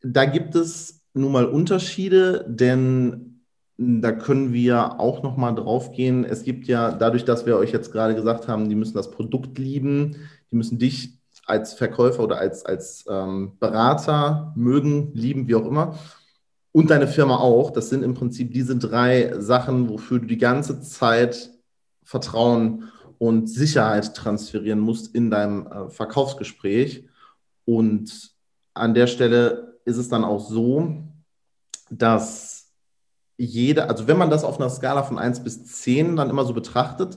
da 0.03 0.25
gibt 0.25 0.55
es 0.57 1.03
nun 1.15 1.33
mal 1.33 1.47
Unterschiede, 1.47 2.45
denn 2.49 3.43
da 3.79 4.13
können 4.13 4.53
wir 4.53 4.99
auch 4.99 5.23
noch 5.23 5.37
mal 5.37 5.53
drauf 5.53 5.93
gehen. 5.93 6.25
Es 6.25 6.43
gibt 6.43 6.67
ja 6.67 6.93
dadurch, 6.93 7.25
dass 7.25 7.47
wir 7.47 7.57
euch 7.57 7.73
jetzt 7.73 7.93
gerade 7.93 8.15
gesagt 8.15 8.49
haben, 8.49 8.69
die 8.69 8.75
müssen 8.75 8.97
das 8.97 9.11
Produkt 9.11 9.59
lieben, 9.59 10.17
die 10.51 10.57
müssen 10.57 10.79
dich 10.79 11.19
als 11.45 11.75
Verkäufer 11.75 12.25
oder 12.25 12.39
als, 12.39 12.65
als 12.65 13.05
ähm, 13.09 13.53
Berater 13.61 14.53
mögen, 14.57 15.13
lieben, 15.15 15.47
wie 15.47 15.55
auch 15.55 15.67
immer 15.67 15.97
und 16.76 16.90
deine 16.90 17.09
Firma 17.09 17.38
auch. 17.38 17.71
Das 17.71 17.88
sind 17.88 18.02
im 18.02 18.12
Prinzip 18.12 18.52
diese 18.52 18.76
drei 18.76 19.33
Sachen, 19.40 19.88
wofür 19.88 20.18
du 20.18 20.26
die 20.26 20.37
ganze 20.37 20.78
Zeit 20.83 21.50
Vertrauen 22.02 22.92
und 23.16 23.49
Sicherheit 23.49 24.14
transferieren 24.14 24.80
musst 24.80 25.14
in 25.14 25.30
deinem 25.30 25.66
äh, 25.68 25.88
Verkaufsgespräch. 25.88 27.09
Und 27.64 28.30
an 28.75 28.92
der 28.92 29.06
Stelle 29.06 29.78
ist 29.87 29.97
es 29.97 30.11
dann 30.11 30.23
auch 30.23 30.38
so, 30.38 30.99
dass 31.88 32.75
jeder, 33.38 33.88
also 33.88 34.06
wenn 34.06 34.18
man 34.18 34.28
das 34.28 34.45
auf 34.45 34.61
einer 34.61 34.68
Skala 34.68 35.02
von 35.02 35.18
1 35.18 35.45
bis 35.45 35.64
10 35.64 36.16
dann 36.16 36.28
immer 36.28 36.45
so 36.45 36.52
betrachtet, 36.52 37.16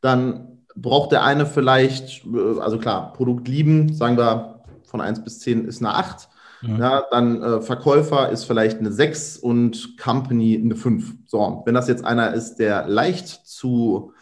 dann 0.00 0.64
braucht 0.74 1.12
der 1.12 1.22
eine 1.22 1.46
vielleicht, 1.46 2.26
äh, 2.26 2.58
also 2.58 2.78
klar, 2.78 3.12
Produkt 3.12 3.46
lieben, 3.46 3.94
sagen 3.94 4.16
wir 4.16 4.64
von 4.82 5.00
1 5.00 5.22
bis 5.22 5.38
10 5.38 5.64
ist 5.64 5.80
eine 5.80 5.94
8 5.94 6.28
Mhm. 6.62 6.78
Ja, 6.78 7.04
dann 7.10 7.42
äh, 7.42 7.60
Verkäufer 7.60 8.30
ist 8.30 8.44
vielleicht 8.44 8.78
eine 8.78 8.92
6 8.92 9.36
und 9.36 9.98
Company 9.98 10.60
eine 10.62 10.76
5. 10.76 11.14
So, 11.26 11.62
wenn 11.64 11.74
das 11.74 11.88
jetzt 11.88 12.04
einer 12.04 12.32
ist, 12.34 12.56
der 12.56 12.86
leicht 12.86 13.28
zu 13.28 14.12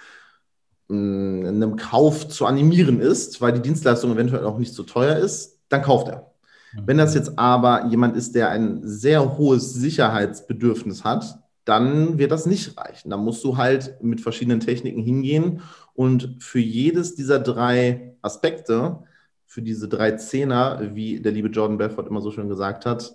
mh, 0.89 0.97
mm, 0.97 1.47
einem 1.47 1.77
Kauf 1.77 2.29
zu 2.29 2.47
animieren 2.47 3.01
ist, 3.01 3.41
weil 3.41 3.53
die 3.53 3.63
Dienstleistung 3.63 4.13
eventuell 4.13 4.45
auch 4.45 4.59
nicht 4.59 4.75
so 4.75 4.83
teuer 4.83 5.17
ist, 5.17 5.61
dann 5.69 5.83
kauft 5.83 6.09
er. 6.09 6.33
Mhm. 6.73 6.83
Wenn 6.87 6.99
das 6.99 7.15
jetzt 7.15 7.39
aber 7.39 7.87
jemand 7.87 8.17
ist, 8.17 8.35
der 8.35 8.51
ein 8.51 8.81
sehr 8.83 9.39
hohes 9.39 9.73
Sicherheitsbedürfnis 9.73 11.05
hat, 11.05 11.39
dann 11.65 12.19
wird 12.19 12.31
das 12.31 12.47
nicht 12.47 12.77
reichen. 12.77 13.11
Da 13.11 13.17
musst 13.17 13.43
du 13.43 13.57
halt 13.57 13.97
mit 14.03 14.21
verschiedenen 14.21 14.61
Techniken 14.61 15.03
hingehen 15.03 15.63
und 15.95 16.37
für 16.41 16.59
jedes 16.59 17.15
dieser 17.15 17.39
drei 17.39 18.17
Aspekte 18.21 18.99
für 19.47 19.63
diese 19.63 19.89
drei 19.89 20.13
Zehner, 20.13 20.81
wie 20.95 21.21
der 21.21 21.33
liebe 21.33 21.49
Jordan 21.49 21.79
Belfort 21.79 22.07
immer 22.09 22.21
so 22.21 22.31
schön 22.31 22.49
gesagt 22.49 22.87
hat, 22.87 23.15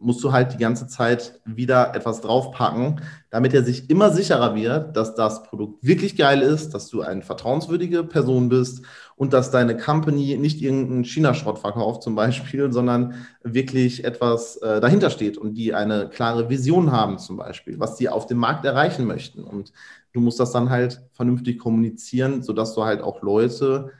musst 0.00 0.22
du 0.22 0.32
halt 0.32 0.52
die 0.52 0.58
ganze 0.58 0.86
Zeit 0.86 1.40
wieder 1.44 1.94
etwas 1.94 2.20
draufpacken, 2.20 3.00
damit 3.30 3.52
er 3.52 3.64
sich 3.64 3.90
immer 3.90 4.10
sicherer 4.10 4.54
wird, 4.54 4.96
dass 4.96 5.16
das 5.16 5.42
Produkt 5.42 5.84
wirklich 5.84 6.16
geil 6.16 6.40
ist, 6.40 6.72
dass 6.72 6.88
du 6.88 7.02
eine 7.02 7.22
vertrauenswürdige 7.22 8.04
Person 8.04 8.48
bist 8.48 8.84
und 9.16 9.32
dass 9.32 9.50
deine 9.50 9.76
Company 9.76 10.36
nicht 10.36 10.62
irgendeinen 10.62 11.04
China-Schrott 11.04 11.58
verkauft 11.58 12.04
zum 12.04 12.14
Beispiel, 12.14 12.72
sondern 12.72 13.14
wirklich 13.42 14.04
etwas 14.04 14.56
äh, 14.58 14.80
dahinter 14.80 15.10
steht 15.10 15.36
und 15.36 15.54
die 15.54 15.74
eine 15.74 16.08
klare 16.08 16.48
Vision 16.48 16.92
haben 16.92 17.18
zum 17.18 17.36
Beispiel, 17.36 17.80
was 17.80 17.96
die 17.96 18.08
auf 18.08 18.26
dem 18.26 18.38
Markt 18.38 18.64
erreichen 18.64 19.04
möchten. 19.04 19.42
Und 19.42 19.72
du 20.12 20.20
musst 20.20 20.38
das 20.38 20.52
dann 20.52 20.70
halt 20.70 21.02
vernünftig 21.12 21.58
kommunizieren, 21.58 22.42
sodass 22.42 22.74
du 22.74 22.84
halt 22.84 23.02
auch 23.02 23.20
Leute 23.22 23.90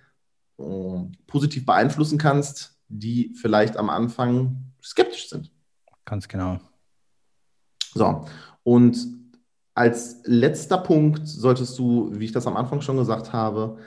positiv 1.26 1.64
beeinflussen 1.64 2.18
kannst, 2.18 2.76
die 2.88 3.34
vielleicht 3.40 3.76
am 3.76 3.90
Anfang 3.90 4.64
skeptisch 4.82 5.28
sind. 5.28 5.50
Ganz 6.04 6.26
genau. 6.26 6.58
So, 7.94 8.24
und 8.62 8.98
als 9.74 10.20
letzter 10.24 10.78
Punkt 10.78 11.26
solltest 11.28 11.78
du, 11.78 12.10
wie 12.12 12.24
ich 12.24 12.32
das 12.32 12.46
am 12.46 12.56
Anfang 12.56 12.80
schon 12.80 12.96
gesagt 12.96 13.32
habe, 13.32 13.78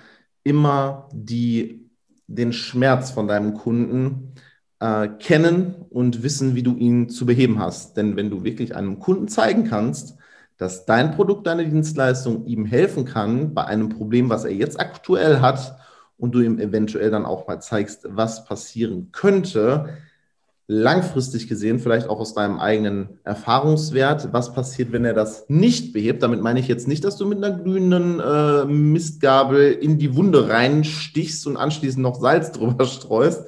immer 0.43 1.09
die, 1.11 1.89
den 2.27 2.53
Schmerz 2.53 3.11
von 3.11 3.27
deinem 3.27 3.53
Kunden 3.55 4.33
äh, 4.79 5.07
kennen 5.19 5.75
und 5.89 6.23
wissen, 6.23 6.55
wie 6.55 6.63
du 6.63 6.75
ihn 6.75 7.09
zu 7.09 7.25
beheben 7.25 7.59
hast. 7.59 7.97
Denn 7.97 8.15
wenn 8.15 8.29
du 8.29 8.43
wirklich 8.43 8.75
einem 8.75 8.99
Kunden 8.99 9.27
zeigen 9.27 9.65
kannst, 9.65 10.15
dass 10.57 10.85
dein 10.85 11.11
Produkt, 11.11 11.47
deine 11.47 11.67
Dienstleistung 11.67 12.45
ihm 12.45 12.65
helfen 12.65 13.03
kann 13.03 13.53
bei 13.53 13.65
einem 13.65 13.89
Problem, 13.89 14.29
was 14.29 14.45
er 14.45 14.53
jetzt 14.53 14.79
aktuell 14.79 15.41
hat, 15.41 15.75
und 16.21 16.35
du 16.35 16.41
ihm 16.41 16.59
eventuell 16.59 17.09
dann 17.09 17.25
auch 17.25 17.47
mal 17.47 17.59
zeigst, 17.59 18.05
was 18.07 18.45
passieren 18.45 19.09
könnte, 19.11 19.89
langfristig 20.67 21.47
gesehen, 21.49 21.79
vielleicht 21.79 22.07
auch 22.07 22.19
aus 22.19 22.35
deinem 22.35 22.59
eigenen 22.59 23.19
Erfahrungswert, 23.23 24.31
was 24.31 24.53
passiert, 24.53 24.91
wenn 24.91 25.03
er 25.03 25.15
das 25.15 25.45
nicht 25.49 25.93
behebt. 25.93 26.21
Damit 26.21 26.41
meine 26.41 26.59
ich 26.59 26.67
jetzt 26.67 26.87
nicht, 26.87 27.03
dass 27.03 27.17
du 27.17 27.25
mit 27.25 27.43
einer 27.43 27.57
glühenden 27.57 28.19
äh, 28.19 28.65
Mistgabel 28.65 29.71
in 29.71 29.97
die 29.97 30.15
Wunde 30.15 30.47
reinstichst 30.47 31.47
und 31.47 31.57
anschließend 31.57 32.03
noch 32.03 32.21
Salz 32.21 32.51
drüber 32.53 32.85
streust, 32.85 33.47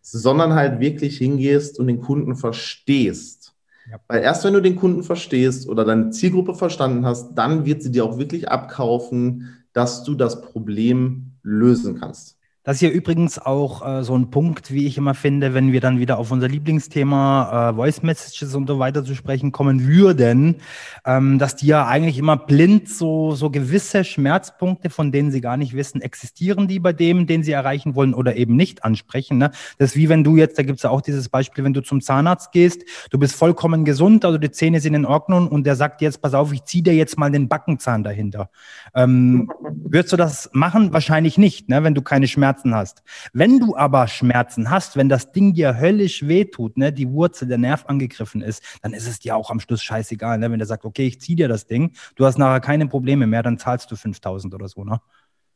sondern 0.00 0.54
halt 0.54 0.80
wirklich 0.80 1.18
hingehst 1.18 1.78
und 1.78 1.86
den 1.86 2.00
Kunden 2.00 2.34
verstehst. 2.34 3.52
Ja. 3.90 4.00
Weil 4.08 4.22
erst 4.22 4.42
wenn 4.42 4.54
du 4.54 4.62
den 4.62 4.76
Kunden 4.76 5.02
verstehst 5.02 5.68
oder 5.68 5.84
deine 5.84 6.10
Zielgruppe 6.10 6.54
verstanden 6.54 7.04
hast, 7.04 7.34
dann 7.34 7.66
wird 7.66 7.82
sie 7.82 7.92
dir 7.92 8.06
auch 8.06 8.18
wirklich 8.18 8.48
abkaufen, 8.48 9.66
dass 9.74 10.04
du 10.04 10.14
das 10.14 10.40
Problem 10.40 11.32
lösen 11.46 12.00
kannst. 12.00 12.35
Das 12.66 12.78
ist 12.78 12.80
ja 12.80 12.88
übrigens 12.88 13.38
auch 13.38 13.86
äh, 13.86 14.02
so 14.02 14.18
ein 14.18 14.32
Punkt, 14.32 14.72
wie 14.72 14.88
ich 14.88 14.98
immer 14.98 15.14
finde, 15.14 15.54
wenn 15.54 15.70
wir 15.70 15.80
dann 15.80 16.00
wieder 16.00 16.18
auf 16.18 16.32
unser 16.32 16.48
Lieblingsthema 16.48 17.70
äh, 17.70 17.74
Voice 17.76 18.02
Messages 18.02 18.56
und 18.56 18.66
so 18.66 18.80
weiter 18.80 19.04
zu 19.04 19.14
sprechen 19.14 19.52
kommen 19.52 19.86
würden, 19.86 20.56
ähm, 21.04 21.38
dass 21.38 21.54
die 21.54 21.68
ja 21.68 21.86
eigentlich 21.86 22.18
immer 22.18 22.36
blind 22.36 22.88
so, 22.88 23.36
so 23.36 23.50
gewisse 23.50 24.02
Schmerzpunkte, 24.02 24.90
von 24.90 25.12
denen 25.12 25.30
sie 25.30 25.40
gar 25.40 25.56
nicht 25.56 25.76
wissen, 25.76 26.00
existieren 26.00 26.66
die 26.66 26.80
bei 26.80 26.92
dem, 26.92 27.28
den 27.28 27.44
sie 27.44 27.52
erreichen 27.52 27.94
wollen 27.94 28.14
oder 28.14 28.34
eben 28.34 28.56
nicht 28.56 28.82
ansprechen. 28.84 29.38
Ne? 29.38 29.52
Das 29.78 29.90
ist 29.90 29.96
wie 29.96 30.08
wenn 30.08 30.24
du 30.24 30.36
jetzt, 30.36 30.58
da 30.58 30.64
gibt 30.64 30.80
es 30.80 30.82
ja 30.82 30.90
auch 30.90 31.02
dieses 31.02 31.28
Beispiel, 31.28 31.62
wenn 31.62 31.72
du 31.72 31.82
zum 31.82 32.00
Zahnarzt 32.00 32.50
gehst, 32.50 32.82
du 33.10 33.18
bist 33.20 33.36
vollkommen 33.36 33.84
gesund, 33.84 34.24
also 34.24 34.38
die 34.38 34.50
Zähne 34.50 34.80
sind 34.80 34.94
in 34.94 35.06
Ordnung 35.06 35.46
und 35.46 35.68
der 35.68 35.76
sagt 35.76 36.02
jetzt, 36.02 36.20
pass 36.20 36.34
auf, 36.34 36.52
ich 36.52 36.64
ziehe 36.64 36.82
dir 36.82 36.94
jetzt 36.94 37.16
mal 37.16 37.30
den 37.30 37.46
Backenzahn 37.46 38.02
dahinter. 38.02 38.50
Ähm, 38.92 39.52
würdest 39.84 40.12
du 40.12 40.16
das 40.16 40.50
machen? 40.52 40.92
Wahrscheinlich 40.92 41.38
nicht, 41.38 41.68
ne? 41.68 41.84
wenn 41.84 41.94
du 41.94 42.02
keine 42.02 42.26
Schmerzen 42.26 42.55
Schmerzen 42.56 42.74
hast. 42.74 43.02
Wenn 43.32 43.58
du 43.58 43.76
aber 43.76 44.08
Schmerzen 44.08 44.70
hast, 44.70 44.96
wenn 44.96 45.08
das 45.08 45.32
Ding 45.32 45.54
dir 45.54 45.78
höllisch 45.78 46.26
wehtut, 46.26 46.76
ne, 46.76 46.92
die 46.92 47.10
Wurzel, 47.10 47.48
der 47.48 47.58
Nerv 47.58 47.84
angegriffen 47.86 48.42
ist, 48.42 48.62
dann 48.82 48.92
ist 48.92 49.06
es 49.06 49.18
dir 49.20 49.36
auch 49.36 49.50
am 49.50 49.60
Schluss 49.60 49.82
scheißegal. 49.82 50.38
Ne? 50.38 50.50
Wenn 50.50 50.58
der 50.58 50.66
sagt, 50.66 50.84
okay, 50.84 51.06
ich 51.06 51.20
zieh 51.20 51.36
dir 51.36 51.48
das 51.48 51.66
Ding, 51.66 51.92
du 52.16 52.24
hast 52.24 52.38
nachher 52.38 52.60
keine 52.60 52.86
Probleme 52.86 53.26
mehr, 53.26 53.42
dann 53.42 53.58
zahlst 53.58 53.90
du 53.90 53.96
5000 53.96 54.54
oder 54.54 54.68
so. 54.68 54.84
Ne? 54.84 55.00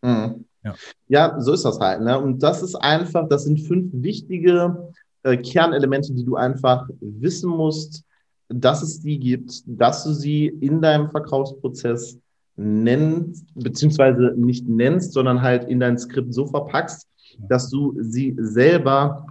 Mhm. 0.02 0.44
Ja. 0.62 0.74
ja, 1.08 1.40
so 1.40 1.54
ist 1.54 1.64
das 1.64 1.80
halt. 1.80 2.02
Ne? 2.02 2.18
Und 2.18 2.42
das 2.42 2.62
ist 2.62 2.74
einfach, 2.74 3.28
das 3.28 3.44
sind 3.44 3.60
fünf 3.60 3.90
wichtige 3.94 4.92
äh, 5.22 5.38
Kernelemente, 5.38 6.12
die 6.12 6.24
du 6.24 6.36
einfach 6.36 6.86
wissen 7.00 7.48
musst, 7.48 8.04
dass 8.48 8.82
es 8.82 9.00
die 9.00 9.18
gibt, 9.18 9.62
dass 9.66 10.04
du 10.04 10.12
sie 10.12 10.46
in 10.46 10.82
deinem 10.82 11.08
Verkaufsprozess 11.08 12.18
nennst, 12.60 13.46
beziehungsweise 13.54 14.34
nicht 14.36 14.68
nennst, 14.68 15.12
sondern 15.12 15.42
halt 15.42 15.68
in 15.68 15.80
dein 15.80 15.98
Skript 15.98 16.34
so 16.34 16.46
verpackst, 16.46 17.06
dass 17.48 17.70
du 17.70 17.96
sie 18.00 18.36
selber 18.38 19.26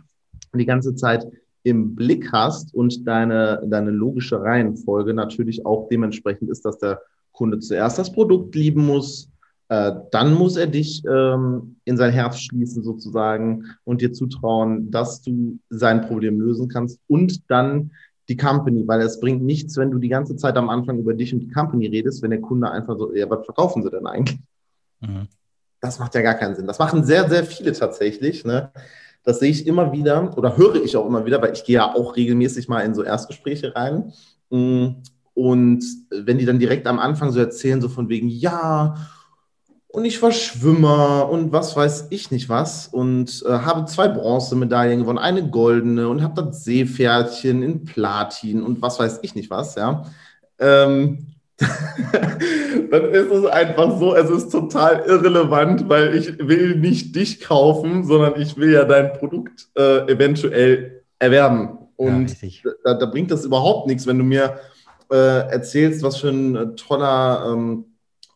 die 0.54 0.66
ganze 0.66 0.96
Zeit 0.96 1.28
im 1.64 1.96
Blick 1.96 2.32
hast 2.32 2.74
und 2.74 3.08
deine, 3.08 3.62
deine 3.68 3.92
logische 3.92 4.42
Reihenfolge 4.42 5.14
natürlich 5.14 5.66
auch 5.66 5.88
dementsprechend 5.90 6.50
ist, 6.50 6.66
dass 6.66 6.80
der 6.80 7.02
Kunde 7.32 7.60
zuerst 7.60 8.00
das 8.00 8.12
Produkt 8.12 8.56
lieben 8.56 8.86
muss, 8.86 9.30
äh, 9.68 9.92
dann 10.12 10.34
muss 10.34 10.58
er 10.58 10.68
dich 10.68 11.04
ähm, 11.06 11.76
in 11.86 11.98
sein 11.98 12.12
Herz 12.12 12.40
schließen 12.40 12.84
sozusagen 12.84 13.66
und 13.84 14.02
dir 14.02 14.12
zutrauen, 14.12 14.90
dass 14.90 15.22
du 15.22 15.60
sein 15.70 16.02
Problem 16.02 16.42
lösen 16.42 16.70
kannst 16.70 17.00
und 17.08 17.50
dann 17.52 17.92
die 18.30 18.38
Company, 18.38 18.88
weil 18.88 19.02
es 19.02 19.20
bringt 19.20 19.42
nichts, 19.42 19.76
wenn 19.76 19.90
du 19.90 19.98
die 19.98 20.08
ganze 20.08 20.36
Zeit 20.36 20.56
am 20.56 20.70
Anfang 20.70 21.00
über 21.00 21.14
dich 21.14 21.34
und 21.34 21.40
die 21.40 21.50
Company 21.50 21.88
redest, 21.88 22.22
wenn 22.22 22.30
der 22.30 22.42
Kunde 22.42 22.70
einfach 22.70 22.98
so, 22.98 23.14
ja, 23.14 23.30
was 23.30 23.44
verkaufen 23.44 23.82
sie 23.84 23.90
denn 23.90 24.06
eigentlich? 24.06 24.40
Mhm. 25.02 25.28
Das 25.82 25.98
macht 25.98 26.14
ja 26.14 26.22
gar 26.22 26.36
keinen 26.36 26.56
Sinn. 26.56 26.68
Das 26.68 26.78
machen 26.78 27.04
sehr, 27.04 27.28
sehr 27.28 27.44
viele 27.44 27.74
tatsächlich. 27.74 28.46
Ne? 28.46 28.72
Das 29.24 29.40
sehe 29.40 29.50
ich 29.50 29.66
immer 29.66 29.92
wieder 29.92 30.38
oder 30.38 30.58
höre 30.58 30.76
ich 30.76 30.96
auch 30.96 31.08
immer 31.08 31.26
wieder, 31.26 31.42
weil 31.42 31.54
ich 31.54 31.64
gehe 31.64 31.76
ja 31.76 31.96
auch 31.96 32.16
regelmäßig 32.16 32.68
mal 32.68 32.82
in 32.82 32.94
so 32.94 33.04
Erstgespräche 33.04 33.76
rein. 33.76 34.14
Mm, 34.50 34.88
und 35.34 35.84
wenn 36.12 36.38
die 36.38 36.46
dann 36.46 36.60
direkt 36.60 36.86
am 36.86 37.00
Anfang 37.00 37.32
so 37.32 37.40
erzählen, 37.40 37.82
so 37.82 37.90
von 37.90 38.10
wegen, 38.10 38.28
ja, 38.28 38.96
und 39.92 40.06
ich 40.06 40.22
war 40.22 40.32
Schwimmer 40.32 41.30
und 41.30 41.52
was 41.52 41.76
weiß 41.76 42.08
ich 42.12 42.30
nicht 42.30 42.48
was 42.48 42.88
und 42.88 43.44
äh, 43.48 43.50
habe 43.50 43.86
zwei 43.86 44.08
Bronzemedaillen 44.08 45.00
gewonnen, 45.00 45.18
eine 45.18 45.50
goldene 45.50 46.08
und 46.08 46.22
habe 46.22 46.44
das 46.44 46.64
Seepferdchen 46.64 47.64
in 47.64 47.86
Platin 47.86 48.62
und 48.62 48.82
was 48.84 49.00
weiß 49.00 49.20
ich 49.24 49.34
nicht 49.34 49.50
was, 49.50 49.76
ja. 49.76 50.06
Ähm, 50.60 51.26
dann 52.92 53.06
ist 53.06 53.32
es 53.32 53.46
einfach 53.48 54.00
so, 54.00 54.16
es 54.16 54.30
ist 54.30 54.52
total 54.52 55.04
irrelevant, 55.08 55.90
weil 55.90 56.16
ich 56.16 56.38
will 56.40 56.76
nicht 56.76 57.16
dich 57.16 57.42
kaufen, 57.42 58.06
sondern 58.06 58.40
ich 58.40 58.56
will 58.58 58.72
ja 58.72 58.86
dein 58.86 59.14
Produkt 59.14 59.68
äh, 59.76 60.10
eventuell 60.10 61.04
erwerben. 61.18 61.80
Und 61.98 62.42
ja, 62.42 62.72
da, 62.86 62.94
da, 62.94 63.06
bringt 63.08 63.32
das 63.32 63.44
überhaupt 63.44 63.88
nichts, 63.88 64.08
wenn 64.08 64.20
du 64.20 64.24
mir 64.24 64.58
äh, 65.12 65.50
erzählst, 65.50 66.02
was 66.02 66.16
für 66.18 66.30
ein 66.30 66.56
äh, 66.56 66.76
toller 66.76 67.52
ähm, 67.52 67.89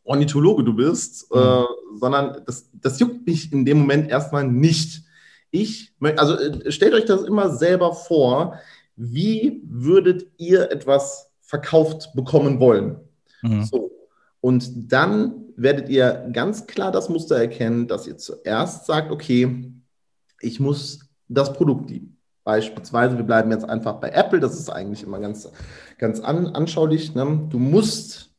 Ornithologe 0.03 0.63
du 0.63 0.74
bist, 0.74 1.33
mhm. 1.33 1.39
äh, 1.39 1.63
sondern 2.00 2.41
das, 2.45 2.69
das 2.74 3.00
juckt 3.00 3.25
mich 3.25 3.51
in 3.51 3.65
dem 3.65 3.79
Moment 3.79 4.10
erstmal 4.10 4.45
nicht. 4.45 5.03
Ich, 5.51 5.93
also 6.17 6.38
äh, 6.38 6.72
stellt 6.72 6.93
euch 6.93 7.05
das 7.05 7.24
immer 7.24 7.50
selber 7.50 7.93
vor, 7.93 8.60
wie 8.95 9.62
würdet 9.65 10.27
ihr 10.38 10.72
etwas 10.72 11.31
verkauft 11.41 12.12
bekommen 12.15 12.60
wollen? 12.60 12.98
Mhm. 13.41 13.63
So. 13.63 13.91
Und 14.41 14.91
dann 14.91 15.45
werdet 15.55 15.89
ihr 15.89 16.29
ganz 16.33 16.67
klar 16.67 16.91
das 16.91 17.10
Muster 17.10 17.38
erkennen, 17.38 17.88
dass 17.88 18.07
ihr 18.07 18.17
zuerst 18.17 18.86
sagt, 18.86 19.12
okay, 19.12 19.72
ich 20.41 20.60
muss 20.60 21.07
das 21.29 21.53
Produkt 21.53 21.89
lieben. 21.89 22.17
Beispielsweise, 22.43 23.15
wir 23.15 23.24
bleiben 23.24 23.51
jetzt 23.51 23.69
einfach 23.69 24.01
bei 24.01 24.10
Apple, 24.10 24.41
das 24.41 24.60
ist 24.60 24.69
eigentlich 24.69 25.03
immer 25.03 25.19
ganz, 25.19 25.50
ganz 25.98 26.19
an, 26.19 26.48
anschaulich. 26.48 27.15
Ne? 27.15 27.48
Du 27.50 27.57
musst 27.57 28.32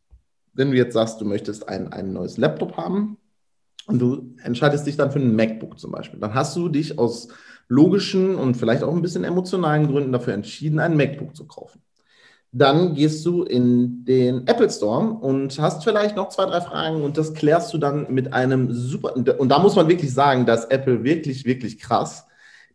wenn 0.55 0.71
du 0.71 0.77
jetzt 0.77 0.95
sagst, 0.95 1.21
du 1.21 1.25
möchtest 1.25 1.69
ein, 1.69 1.93
ein 1.93 2.13
neues 2.13 2.37
Laptop 2.39 2.77
haben 2.77 3.19
und 3.87 3.99
du 3.99 4.35
entscheidest 4.43 4.87
dich 4.87 4.97
dann 4.97 5.11
für 5.11 5.19
ein 5.19 5.35
MacBook 5.35 5.79
zum 5.79 5.93
Beispiel, 5.93 6.21
dann 6.21 6.35
hast 6.35 6.57
du 6.57 6.69
dich 6.69 6.99
aus 6.99 7.29
logischen 7.69 8.37
und 8.37 8.57
vielleicht 8.57 8.83
auch 8.83 8.95
ein 8.95 9.03
bisschen 9.03 9.25
emotionalen 9.25 9.89
Gründen 9.89 10.13
dafür 10.13 10.35
entschieden, 10.35 10.79
ein 10.79 10.97
MacBook 10.97 11.35
zu 11.35 11.47
kaufen. 11.47 11.81
Dann 12.53 12.95
gehst 12.95 13.27
du 13.27 13.43
in 13.43 14.05
den 14.05 14.47
Apple 14.47 14.71
Store 14.71 15.09
und 15.09 15.59
hast 15.59 15.83
vielleicht 15.83 16.15
noch 16.15 16.29
zwei, 16.29 16.47
drei 16.47 16.61
Fragen 16.61 17.03
und 17.03 17.19
das 17.19 17.35
klärst 17.35 17.75
du 17.75 17.79
dann 17.79 18.13
mit 18.13 18.33
einem 18.33 18.73
super, 18.73 19.17
und 19.17 19.49
da 19.49 19.59
muss 19.59 19.75
man 19.75 19.89
wirklich 19.89 20.15
sagen, 20.15 20.47
dass 20.47 20.67
Apple 20.67 21.03
wirklich, 21.03 21.45
wirklich 21.45 21.81
krass. 21.81 22.27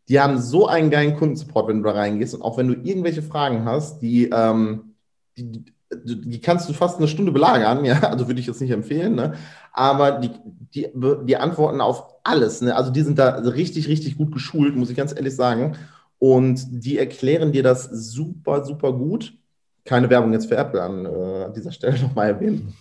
Die 0.09 0.19
haben 0.19 0.37
so 0.41 0.67
einen 0.67 0.89
geilen 0.89 1.15
Kundensupport, 1.15 1.69
wenn 1.69 1.77
du 1.77 1.83
da 1.83 1.95
reingehst 1.95 2.33
und 2.33 2.41
auch 2.41 2.57
wenn 2.57 2.67
du 2.67 2.73
irgendwelche 2.73 3.21
Fragen 3.21 3.63
hast, 3.63 4.01
die, 4.01 4.29
ähm, 4.29 4.95
die 5.37 5.63
die 5.91 6.39
kannst 6.39 6.69
du 6.69 6.73
fast 6.73 6.97
eine 6.97 7.07
Stunde 7.07 7.31
belagern, 7.31 7.83
ja, 7.83 7.99
also 8.01 8.27
würde 8.27 8.39
ich 8.39 8.47
jetzt 8.47 8.61
nicht 8.61 8.71
empfehlen, 8.71 9.15
ne? 9.15 9.33
aber 9.73 10.11
die, 10.19 10.31
die, 10.75 10.87
die 11.25 11.37
antworten 11.37 11.81
auf 11.81 12.15
alles, 12.23 12.61
ne? 12.61 12.75
also 12.75 12.91
die 12.91 13.01
sind 13.01 13.17
da 13.17 13.29
richtig, 13.29 13.87
richtig 13.87 14.17
gut 14.17 14.31
geschult, 14.31 14.75
muss 14.75 14.89
ich 14.89 14.97
ganz 14.97 15.15
ehrlich 15.15 15.35
sagen, 15.35 15.75
und 16.19 16.65
die 16.69 16.97
erklären 16.97 17.51
dir 17.51 17.63
das 17.63 17.85
super, 17.85 18.65
super 18.65 18.91
gut. 18.91 19.33
Keine 19.85 20.09
Werbung 20.09 20.33
jetzt 20.33 20.47
für 20.47 20.57
Apple 20.57 20.81
an, 20.81 21.05
äh, 21.05 21.43
an 21.45 21.53
dieser 21.53 21.71
Stelle 21.71 21.99
nochmal 22.01 22.27
erwähnt, 22.27 22.73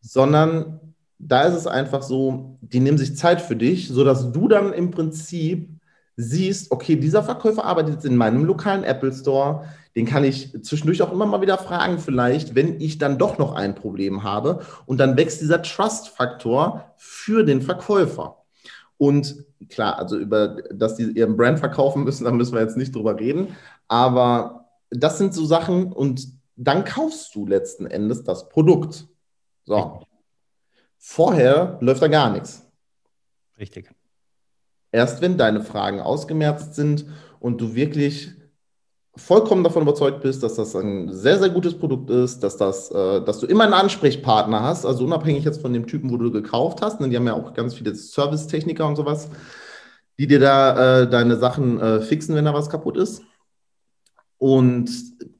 sondern 0.00 0.80
da 1.18 1.42
ist 1.42 1.54
es 1.54 1.66
einfach 1.66 2.02
so, 2.02 2.58
die 2.60 2.80
nehmen 2.80 2.98
sich 2.98 3.16
Zeit 3.16 3.40
für 3.40 3.56
dich, 3.56 3.88
sodass 3.88 4.32
du 4.32 4.48
dann 4.48 4.72
im 4.72 4.90
Prinzip 4.90 5.75
siehst, 6.16 6.70
okay, 6.70 6.96
dieser 6.96 7.22
Verkäufer 7.22 7.64
arbeitet 7.64 7.94
jetzt 7.94 8.04
in 8.04 8.16
meinem 8.16 8.44
lokalen 8.44 8.84
Apple 8.84 9.12
Store, 9.12 9.66
den 9.94 10.06
kann 10.06 10.24
ich 10.24 10.52
zwischendurch 10.62 11.02
auch 11.02 11.12
immer 11.12 11.26
mal 11.26 11.40
wieder 11.40 11.58
fragen, 11.58 11.98
vielleicht, 11.98 12.54
wenn 12.54 12.80
ich 12.80 12.98
dann 12.98 13.18
doch 13.18 13.38
noch 13.38 13.54
ein 13.54 13.74
Problem 13.74 14.22
habe. 14.22 14.60
Und 14.84 14.98
dann 14.98 15.16
wächst 15.16 15.40
dieser 15.40 15.62
Trust-Faktor 15.62 16.92
für 16.96 17.44
den 17.44 17.62
Verkäufer. 17.62 18.44
Und 18.98 19.44
klar, 19.68 19.98
also 19.98 20.18
über, 20.18 20.62
dass 20.72 20.96
die 20.96 21.04
ihren 21.04 21.36
Brand 21.36 21.58
verkaufen 21.58 22.04
müssen, 22.04 22.24
da 22.24 22.30
müssen 22.30 22.54
wir 22.54 22.60
jetzt 22.60 22.76
nicht 22.76 22.94
drüber 22.94 23.18
reden. 23.18 23.56
Aber 23.88 24.68
das 24.90 25.18
sind 25.18 25.34
so 25.34 25.46
Sachen 25.46 25.92
und 25.92 26.28
dann 26.56 26.84
kaufst 26.84 27.34
du 27.34 27.46
letzten 27.46 27.86
Endes 27.86 28.24
das 28.24 28.48
Produkt. 28.48 29.06
So. 29.64 30.02
Vorher 30.98 31.78
läuft 31.80 32.02
da 32.02 32.08
gar 32.08 32.30
nichts. 32.30 32.66
Richtig. 33.58 33.90
Erst 34.92 35.20
wenn 35.20 35.36
deine 35.36 35.60
Fragen 35.60 36.00
ausgemerzt 36.00 36.74
sind 36.74 37.06
und 37.40 37.60
du 37.60 37.74
wirklich 37.74 38.32
vollkommen 39.16 39.64
davon 39.64 39.82
überzeugt 39.82 40.20
bist, 40.22 40.42
dass 40.42 40.56
das 40.56 40.76
ein 40.76 41.12
sehr, 41.12 41.38
sehr 41.38 41.48
gutes 41.48 41.78
Produkt 41.78 42.10
ist, 42.10 42.40
dass, 42.40 42.56
das, 42.56 42.90
äh, 42.90 43.22
dass 43.22 43.40
du 43.40 43.46
immer 43.46 43.64
einen 43.64 43.72
Ansprechpartner 43.72 44.62
hast, 44.62 44.84
also 44.84 45.04
unabhängig 45.04 45.44
jetzt 45.44 45.62
von 45.62 45.72
dem 45.72 45.86
Typen, 45.86 46.10
wo 46.10 46.18
du 46.18 46.30
gekauft 46.30 46.82
hast, 46.82 47.00
denn 47.00 47.10
die 47.10 47.16
haben 47.16 47.26
ja 47.26 47.34
auch 47.34 47.54
ganz 47.54 47.74
viele 47.74 47.94
Servicetechniker 47.94 48.86
und 48.86 48.96
sowas, 48.96 49.30
die 50.18 50.26
dir 50.26 50.38
da 50.38 51.02
äh, 51.02 51.10
deine 51.10 51.36
Sachen 51.36 51.80
äh, 51.80 52.00
fixen, 52.02 52.34
wenn 52.34 52.44
da 52.44 52.54
was 52.54 52.68
kaputt 52.68 52.96
ist. 52.96 53.22
Und 54.38 54.90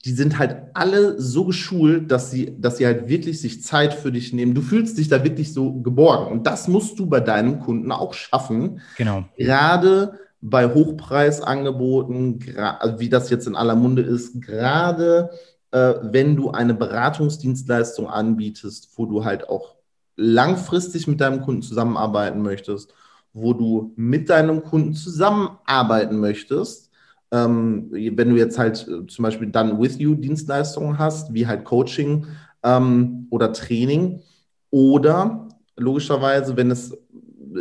die 0.04 0.12
sind 0.12 0.38
halt 0.38 0.56
alle 0.74 1.20
so 1.20 1.44
geschult, 1.44 2.10
dass 2.10 2.30
sie, 2.30 2.58
dass 2.58 2.78
sie 2.78 2.86
halt 2.86 3.08
wirklich 3.08 3.40
sich 3.40 3.62
Zeit 3.62 3.92
für 3.92 4.10
dich 4.10 4.32
nehmen. 4.32 4.54
Du 4.54 4.62
fühlst 4.62 4.96
dich 4.96 5.08
da 5.08 5.22
wirklich 5.22 5.52
so 5.52 5.80
geborgen. 5.80 6.32
Und 6.32 6.46
das 6.46 6.66
musst 6.68 6.98
du 6.98 7.06
bei 7.06 7.20
deinem 7.20 7.60
Kunden 7.60 7.92
auch 7.92 8.14
schaffen. 8.14 8.80
Genau. 8.96 9.24
Gerade 9.36 10.18
bei 10.40 10.72
Hochpreisangeboten, 10.72 12.56
also 12.56 13.00
wie 13.00 13.08
das 13.08 13.30
jetzt 13.30 13.46
in 13.46 13.56
aller 13.56 13.74
Munde 13.74 14.02
ist, 14.02 14.40
gerade 14.40 15.30
äh, 15.72 15.94
wenn 16.02 16.36
du 16.36 16.50
eine 16.50 16.74
Beratungsdienstleistung 16.74 18.08
anbietest, 18.08 18.90
wo 18.96 19.06
du 19.06 19.24
halt 19.24 19.48
auch 19.48 19.74
langfristig 20.16 21.06
mit 21.06 21.20
deinem 21.20 21.42
Kunden 21.42 21.62
zusammenarbeiten 21.62 22.42
möchtest, 22.42 22.94
wo 23.32 23.52
du 23.52 23.92
mit 23.96 24.30
deinem 24.30 24.62
Kunden 24.62 24.94
zusammenarbeiten 24.94 26.18
möchtest, 26.18 26.85
ähm, 27.30 27.88
wenn 27.90 28.30
du 28.30 28.36
jetzt 28.36 28.58
halt 28.58 28.86
äh, 28.88 29.06
zum 29.06 29.22
Beispiel 29.22 29.48
dann 29.48 29.80
with 29.80 29.98
you 29.98 30.14
Dienstleistungen 30.14 30.98
hast, 30.98 31.34
wie 31.34 31.46
halt 31.46 31.64
Coaching 31.64 32.26
ähm, 32.62 33.26
oder 33.30 33.52
Training, 33.52 34.22
oder 34.70 35.48
logischerweise, 35.76 36.56
wenn 36.56 36.70
es 36.70 36.96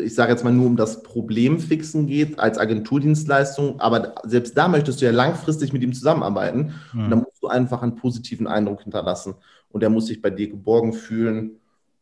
ich 0.04 0.16
sage 0.16 0.32
jetzt 0.32 0.44
mal 0.44 0.52
nur 0.52 0.66
um 0.66 0.76
das 0.76 1.04
Problemfixen 1.04 2.08
geht 2.08 2.38
als 2.40 2.58
Agenturdienstleistung, 2.58 3.80
aber 3.80 4.16
selbst 4.24 4.58
da 4.58 4.68
möchtest 4.68 5.00
du 5.00 5.06
ja 5.06 5.12
langfristig 5.12 5.72
mit 5.74 5.84
ihm 5.84 5.94
zusammenarbeiten 5.94 6.74
mhm. 6.92 7.04
und 7.04 7.10
da 7.12 7.16
musst 7.16 7.42
du 7.42 7.48
einfach 7.48 7.82
einen 7.82 7.96
positiven 7.96 8.48
Eindruck 8.48 8.82
hinterlassen 8.82 9.36
und 9.70 9.84
er 9.84 9.90
muss 9.90 10.08
sich 10.08 10.22
bei 10.22 10.32
dir 10.32 10.50
geborgen 10.50 10.92
fühlen 10.92 11.60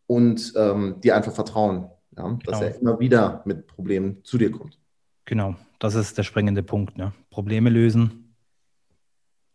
und 0.08 0.54
ähm, 0.56 0.96
dir 1.04 1.16
einfach 1.16 1.34
vertrauen, 1.34 1.90
ja, 2.18 2.24
genau. 2.24 2.40
dass 2.46 2.62
er 2.62 2.80
immer 2.80 3.00
wieder 3.00 3.42
mit 3.46 3.68
Problemen 3.68 4.24
zu 4.24 4.38
dir 4.38 4.52
kommt. 4.52 4.80
Genau, 5.26 5.56
das 5.80 5.96
ist 5.96 6.18
der 6.18 6.24
springende 6.24 6.64
Punkt. 6.64 6.98
Ne? 6.98 7.14
Probleme 7.34 7.72
lösen. 7.72 8.36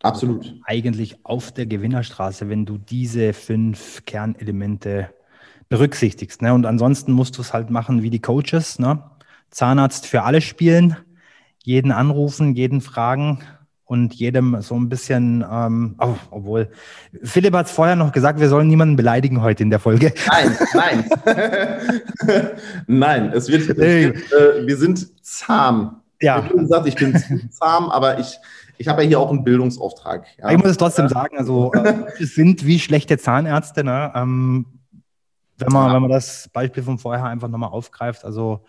Absolut. 0.03 0.57
Eigentlich 0.65 1.25
auf 1.25 1.53
der 1.53 1.67
Gewinnerstraße, 1.67 2.49
wenn 2.49 2.67
du 2.67 2.77
diese 2.77 3.33
fünf 3.33 4.05
Kernelemente 4.05 5.11
berücksichtigst. 5.69 6.43
Ne? 6.43 6.53
Und 6.55 6.67
ansonsten 6.67 7.13
musst 7.13 7.39
du 7.39 7.43
es 7.43 7.53
halt 7.53 7.71
machen 7.71 8.03
wie 8.03 8.11
die 8.11 8.21
Coaches. 8.21 8.81
Ne? 8.81 9.03
Zahnarzt 9.51 10.07
für 10.07 10.25
alle 10.25 10.41
spielen, 10.41 10.97
jeden 11.63 11.93
anrufen, 11.93 12.55
jeden 12.55 12.81
fragen 12.81 13.45
und 13.85 14.13
jedem 14.15 14.61
so 14.61 14.75
ein 14.75 14.89
bisschen, 14.89 15.45
ähm, 15.49 15.95
oh, 16.01 16.17
obwohl, 16.31 16.71
Philipp 17.23 17.55
hat 17.55 17.67
es 17.67 17.73
vorher 17.73 17.95
noch 17.95 18.11
gesagt, 18.11 18.41
wir 18.41 18.49
sollen 18.49 18.67
niemanden 18.67 18.97
beleidigen 18.97 19.41
heute 19.41 19.63
in 19.63 19.71
der 19.71 19.79
Folge. 19.79 20.13
Nein, 20.27 20.59
nein. 20.75 21.11
nein, 22.87 23.33
es 23.33 23.49
wird, 23.49 23.63
es 23.63 23.77
wird 23.77 24.33
äh, 24.33 24.67
wir 24.67 24.77
sind 24.77 25.25
zahm. 25.25 26.03
Ja. 26.21 26.45
Ich, 26.45 26.53
gesagt, 26.53 26.87
ich 26.87 26.97
bin 26.97 27.15
zahm, 27.51 27.91
aber 27.91 28.19
ich, 28.19 28.39
ich 28.77 28.89
habe 28.89 29.03
ja 29.03 29.09
hier 29.09 29.21
auch 29.21 29.31
einen 29.31 29.45
Bildungsauftrag. 29.45 30.27
Ja. 30.39 30.51
Ich 30.51 30.59
muss 30.59 30.71
es 30.71 30.77
trotzdem 30.77 31.09
sagen, 31.09 31.39
also 31.39 31.73
äh, 31.75 32.05
es 32.21 32.35
sind 32.35 32.65
wie 32.67 32.79
schlechte 32.79 33.19
Zahnärzte. 33.19 33.85
Ne? 33.85 34.13
Ähm, 34.15 34.67
wenn 35.59 35.73
man, 35.73 35.89
ja. 35.89 35.95
wenn 35.95 36.03
man 36.03 36.11
das 36.11 36.49
Beispiel 36.53 36.83
von 36.83 36.99
vorher 36.99 37.25
einfach 37.25 37.49
nochmal 37.49 37.71
aufgreift, 37.71 38.25
also 38.25 38.65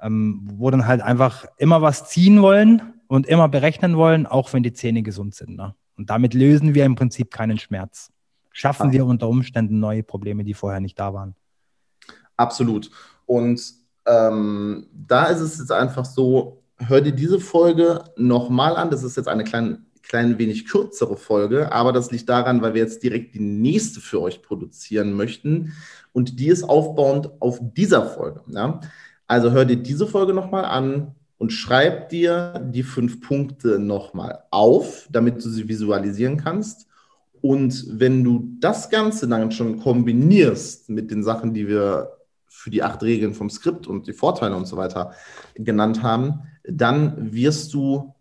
ähm, 0.00 0.48
wo 0.54 0.70
dann 0.70 0.86
halt 0.86 1.02
einfach 1.02 1.46
immer 1.58 1.82
was 1.82 2.08
ziehen 2.08 2.42
wollen 2.42 2.94
und 3.06 3.26
immer 3.26 3.48
berechnen 3.48 3.96
wollen, 3.96 4.26
auch 4.26 4.52
wenn 4.52 4.62
die 4.62 4.72
Zähne 4.72 5.02
gesund 5.02 5.34
sind. 5.34 5.56
Ne? 5.56 5.74
Und 5.96 6.08
damit 6.08 6.32
lösen 6.32 6.74
wir 6.74 6.84
im 6.86 6.94
Prinzip 6.94 7.30
keinen 7.30 7.58
Schmerz. 7.58 8.10
Schaffen 8.52 8.88
ja. 8.88 8.92
wir 8.92 9.06
unter 9.06 9.28
Umständen 9.28 9.78
neue 9.80 10.02
Probleme, 10.02 10.44
die 10.44 10.54
vorher 10.54 10.80
nicht 10.80 10.98
da 10.98 11.12
waren. 11.12 11.34
Absolut. 12.36 12.90
Und 13.26 13.62
ähm, 14.06 14.86
da 14.92 15.26
ist 15.26 15.40
es 15.40 15.58
jetzt 15.58 15.72
einfach 15.72 16.04
so, 16.04 16.59
hör 16.86 17.00
dir 17.00 17.12
diese 17.12 17.40
Folge 17.40 18.04
nochmal 18.16 18.76
an. 18.76 18.90
Das 18.90 19.02
ist 19.02 19.16
jetzt 19.16 19.28
eine 19.28 19.44
kleine, 19.44 19.80
klein 20.02 20.38
wenig 20.38 20.66
kürzere 20.66 21.16
Folge, 21.16 21.72
aber 21.72 21.92
das 21.92 22.10
liegt 22.10 22.28
daran, 22.28 22.62
weil 22.62 22.74
wir 22.74 22.82
jetzt 22.82 23.02
direkt 23.02 23.34
die 23.34 23.40
nächste 23.40 24.00
für 24.00 24.20
euch 24.20 24.42
produzieren 24.42 25.12
möchten 25.12 25.72
und 26.12 26.40
die 26.40 26.48
ist 26.48 26.64
aufbauend 26.64 27.30
auf 27.40 27.60
dieser 27.60 28.06
Folge. 28.06 28.42
Ja? 28.48 28.80
Also 29.26 29.52
hör 29.52 29.64
dir 29.64 29.76
diese 29.76 30.06
Folge 30.06 30.34
nochmal 30.34 30.64
an 30.64 31.14
und 31.38 31.52
schreib 31.52 32.08
dir 32.08 32.60
die 32.72 32.82
fünf 32.82 33.20
Punkte 33.20 33.78
nochmal 33.78 34.40
auf, 34.50 35.08
damit 35.10 35.44
du 35.44 35.48
sie 35.48 35.68
visualisieren 35.68 36.36
kannst. 36.36 36.86
Und 37.40 37.86
wenn 37.88 38.22
du 38.22 38.56
das 38.58 38.90
Ganze 38.90 39.26
dann 39.26 39.50
schon 39.50 39.78
kombinierst 39.80 40.90
mit 40.90 41.10
den 41.10 41.22
Sachen, 41.22 41.54
die 41.54 41.66
wir 41.66 42.10
für 42.46 42.68
die 42.68 42.82
acht 42.82 43.02
Regeln 43.02 43.32
vom 43.32 43.48
Skript 43.48 43.86
und 43.86 44.06
die 44.06 44.12
Vorteile 44.12 44.54
und 44.54 44.66
so 44.66 44.76
weiter 44.76 45.12
genannt 45.54 46.02
haben, 46.02 46.42
dann 46.64 47.32
wirst 47.32 47.74
du 47.74 48.14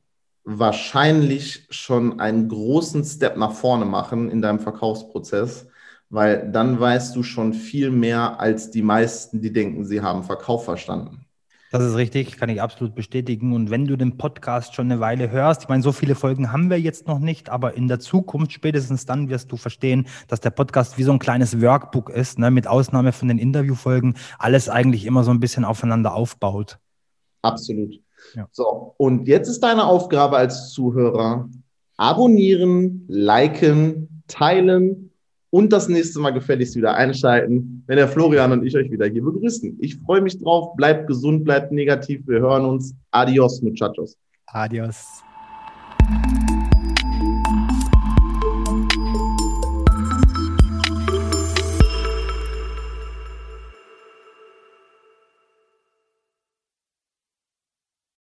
wahrscheinlich 0.44 1.68
schon 1.70 2.20
einen 2.20 2.48
großen 2.48 3.04
Step 3.04 3.38
nach 3.38 3.52
vorne 3.52 3.86
machen 3.86 4.32
in 4.32 4.42
deinem 4.42 4.60
Verkaufsprozess, 4.60 5.68
weil 6.10 6.52
dann 6.52 6.80
weißt 6.80 7.16
du 7.16 7.24
schon 7.24 7.54
viel 7.54 7.92
mehr 7.92 8.40
als 8.40 8.72
die 8.72 8.82
meisten, 8.82 9.42
die 9.42 9.54
denken, 9.54 9.86
sie 9.86 10.02
haben 10.02 10.24
Verkauf 10.24 10.66
verstanden. 10.66 11.26
Das 11.72 11.84
ist 11.84 11.96
richtig, 11.96 12.38
kann 12.38 12.50
ich 12.50 12.64
absolut 12.64 12.96
bestätigen. 12.96 13.54
Und 13.54 13.70
wenn 13.70 13.86
du 13.86 13.96
den 13.96 14.18
Podcast 14.18 14.74
schon 14.74 14.92
eine 14.92 15.00
Weile 15.00 15.30
hörst, 15.30 15.64
ich 15.64 15.70
meine, 15.70 15.84
so 15.84 15.92
viele 15.92 16.16
Folgen 16.16 16.52
haben 16.52 16.72
wir 16.72 16.80
jetzt 16.80 17.08
noch 17.08 17.20
nicht, 17.20 17.50
aber 17.50 17.76
in 17.76 17.88
der 17.88 18.00
Zukunft, 18.00 18.54
spätestens 18.54 19.06
dann 19.06 19.30
wirst 19.30 19.52
du 19.52 19.56
verstehen, 19.56 20.08
dass 20.28 20.40
der 20.40 20.50
Podcast 20.50 20.98
wie 20.98 21.04
so 21.04 21.12
ein 21.12 21.20
kleines 21.20 21.62
Workbook 21.62 22.10
ist, 22.10 22.40
ne, 22.40 22.50
mit 22.50 22.66
Ausnahme 22.66 23.12
von 23.12 23.28
den 23.28 23.38
Interviewfolgen, 23.38 24.16
alles 24.40 24.68
eigentlich 24.68 25.06
immer 25.06 25.24
so 25.24 25.30
ein 25.30 25.40
bisschen 25.40 25.64
aufeinander 25.64 26.16
aufbaut. 26.16 26.80
Absolut. 27.44 28.00
Ja. 28.36 28.48
So, 28.52 28.94
und 28.98 29.28
jetzt 29.28 29.48
ist 29.48 29.62
deine 29.62 29.86
Aufgabe 29.86 30.38
als 30.38 30.72
Zuhörer, 30.72 31.50
abonnieren, 31.98 33.06
liken, 33.08 34.24
teilen 34.28 35.12
und 35.50 35.74
das 35.74 35.90
nächste 35.90 36.20
Mal 36.20 36.32
gefälligst 36.32 36.76
wieder 36.76 36.96
einschalten, 36.96 37.84
wenn 37.88 37.98
der 37.98 38.08
Florian 38.08 38.52
und 38.52 38.66
ich 38.66 38.76
euch 38.76 38.92
wieder 38.92 39.08
hier 39.08 39.24
begrüßen. 39.24 39.78
Ich 39.82 39.98
freue 39.98 40.22
mich 40.22 40.40
drauf. 40.40 40.76
Bleibt 40.76 41.08
gesund, 41.08 41.44
bleibt 41.44 41.72
negativ. 41.72 42.22
Wir 42.28 42.40
hören 42.40 42.66
uns. 42.66 42.96
Adios, 43.12 43.62
Muchachos. 43.62 44.16
Adios. 44.46 45.24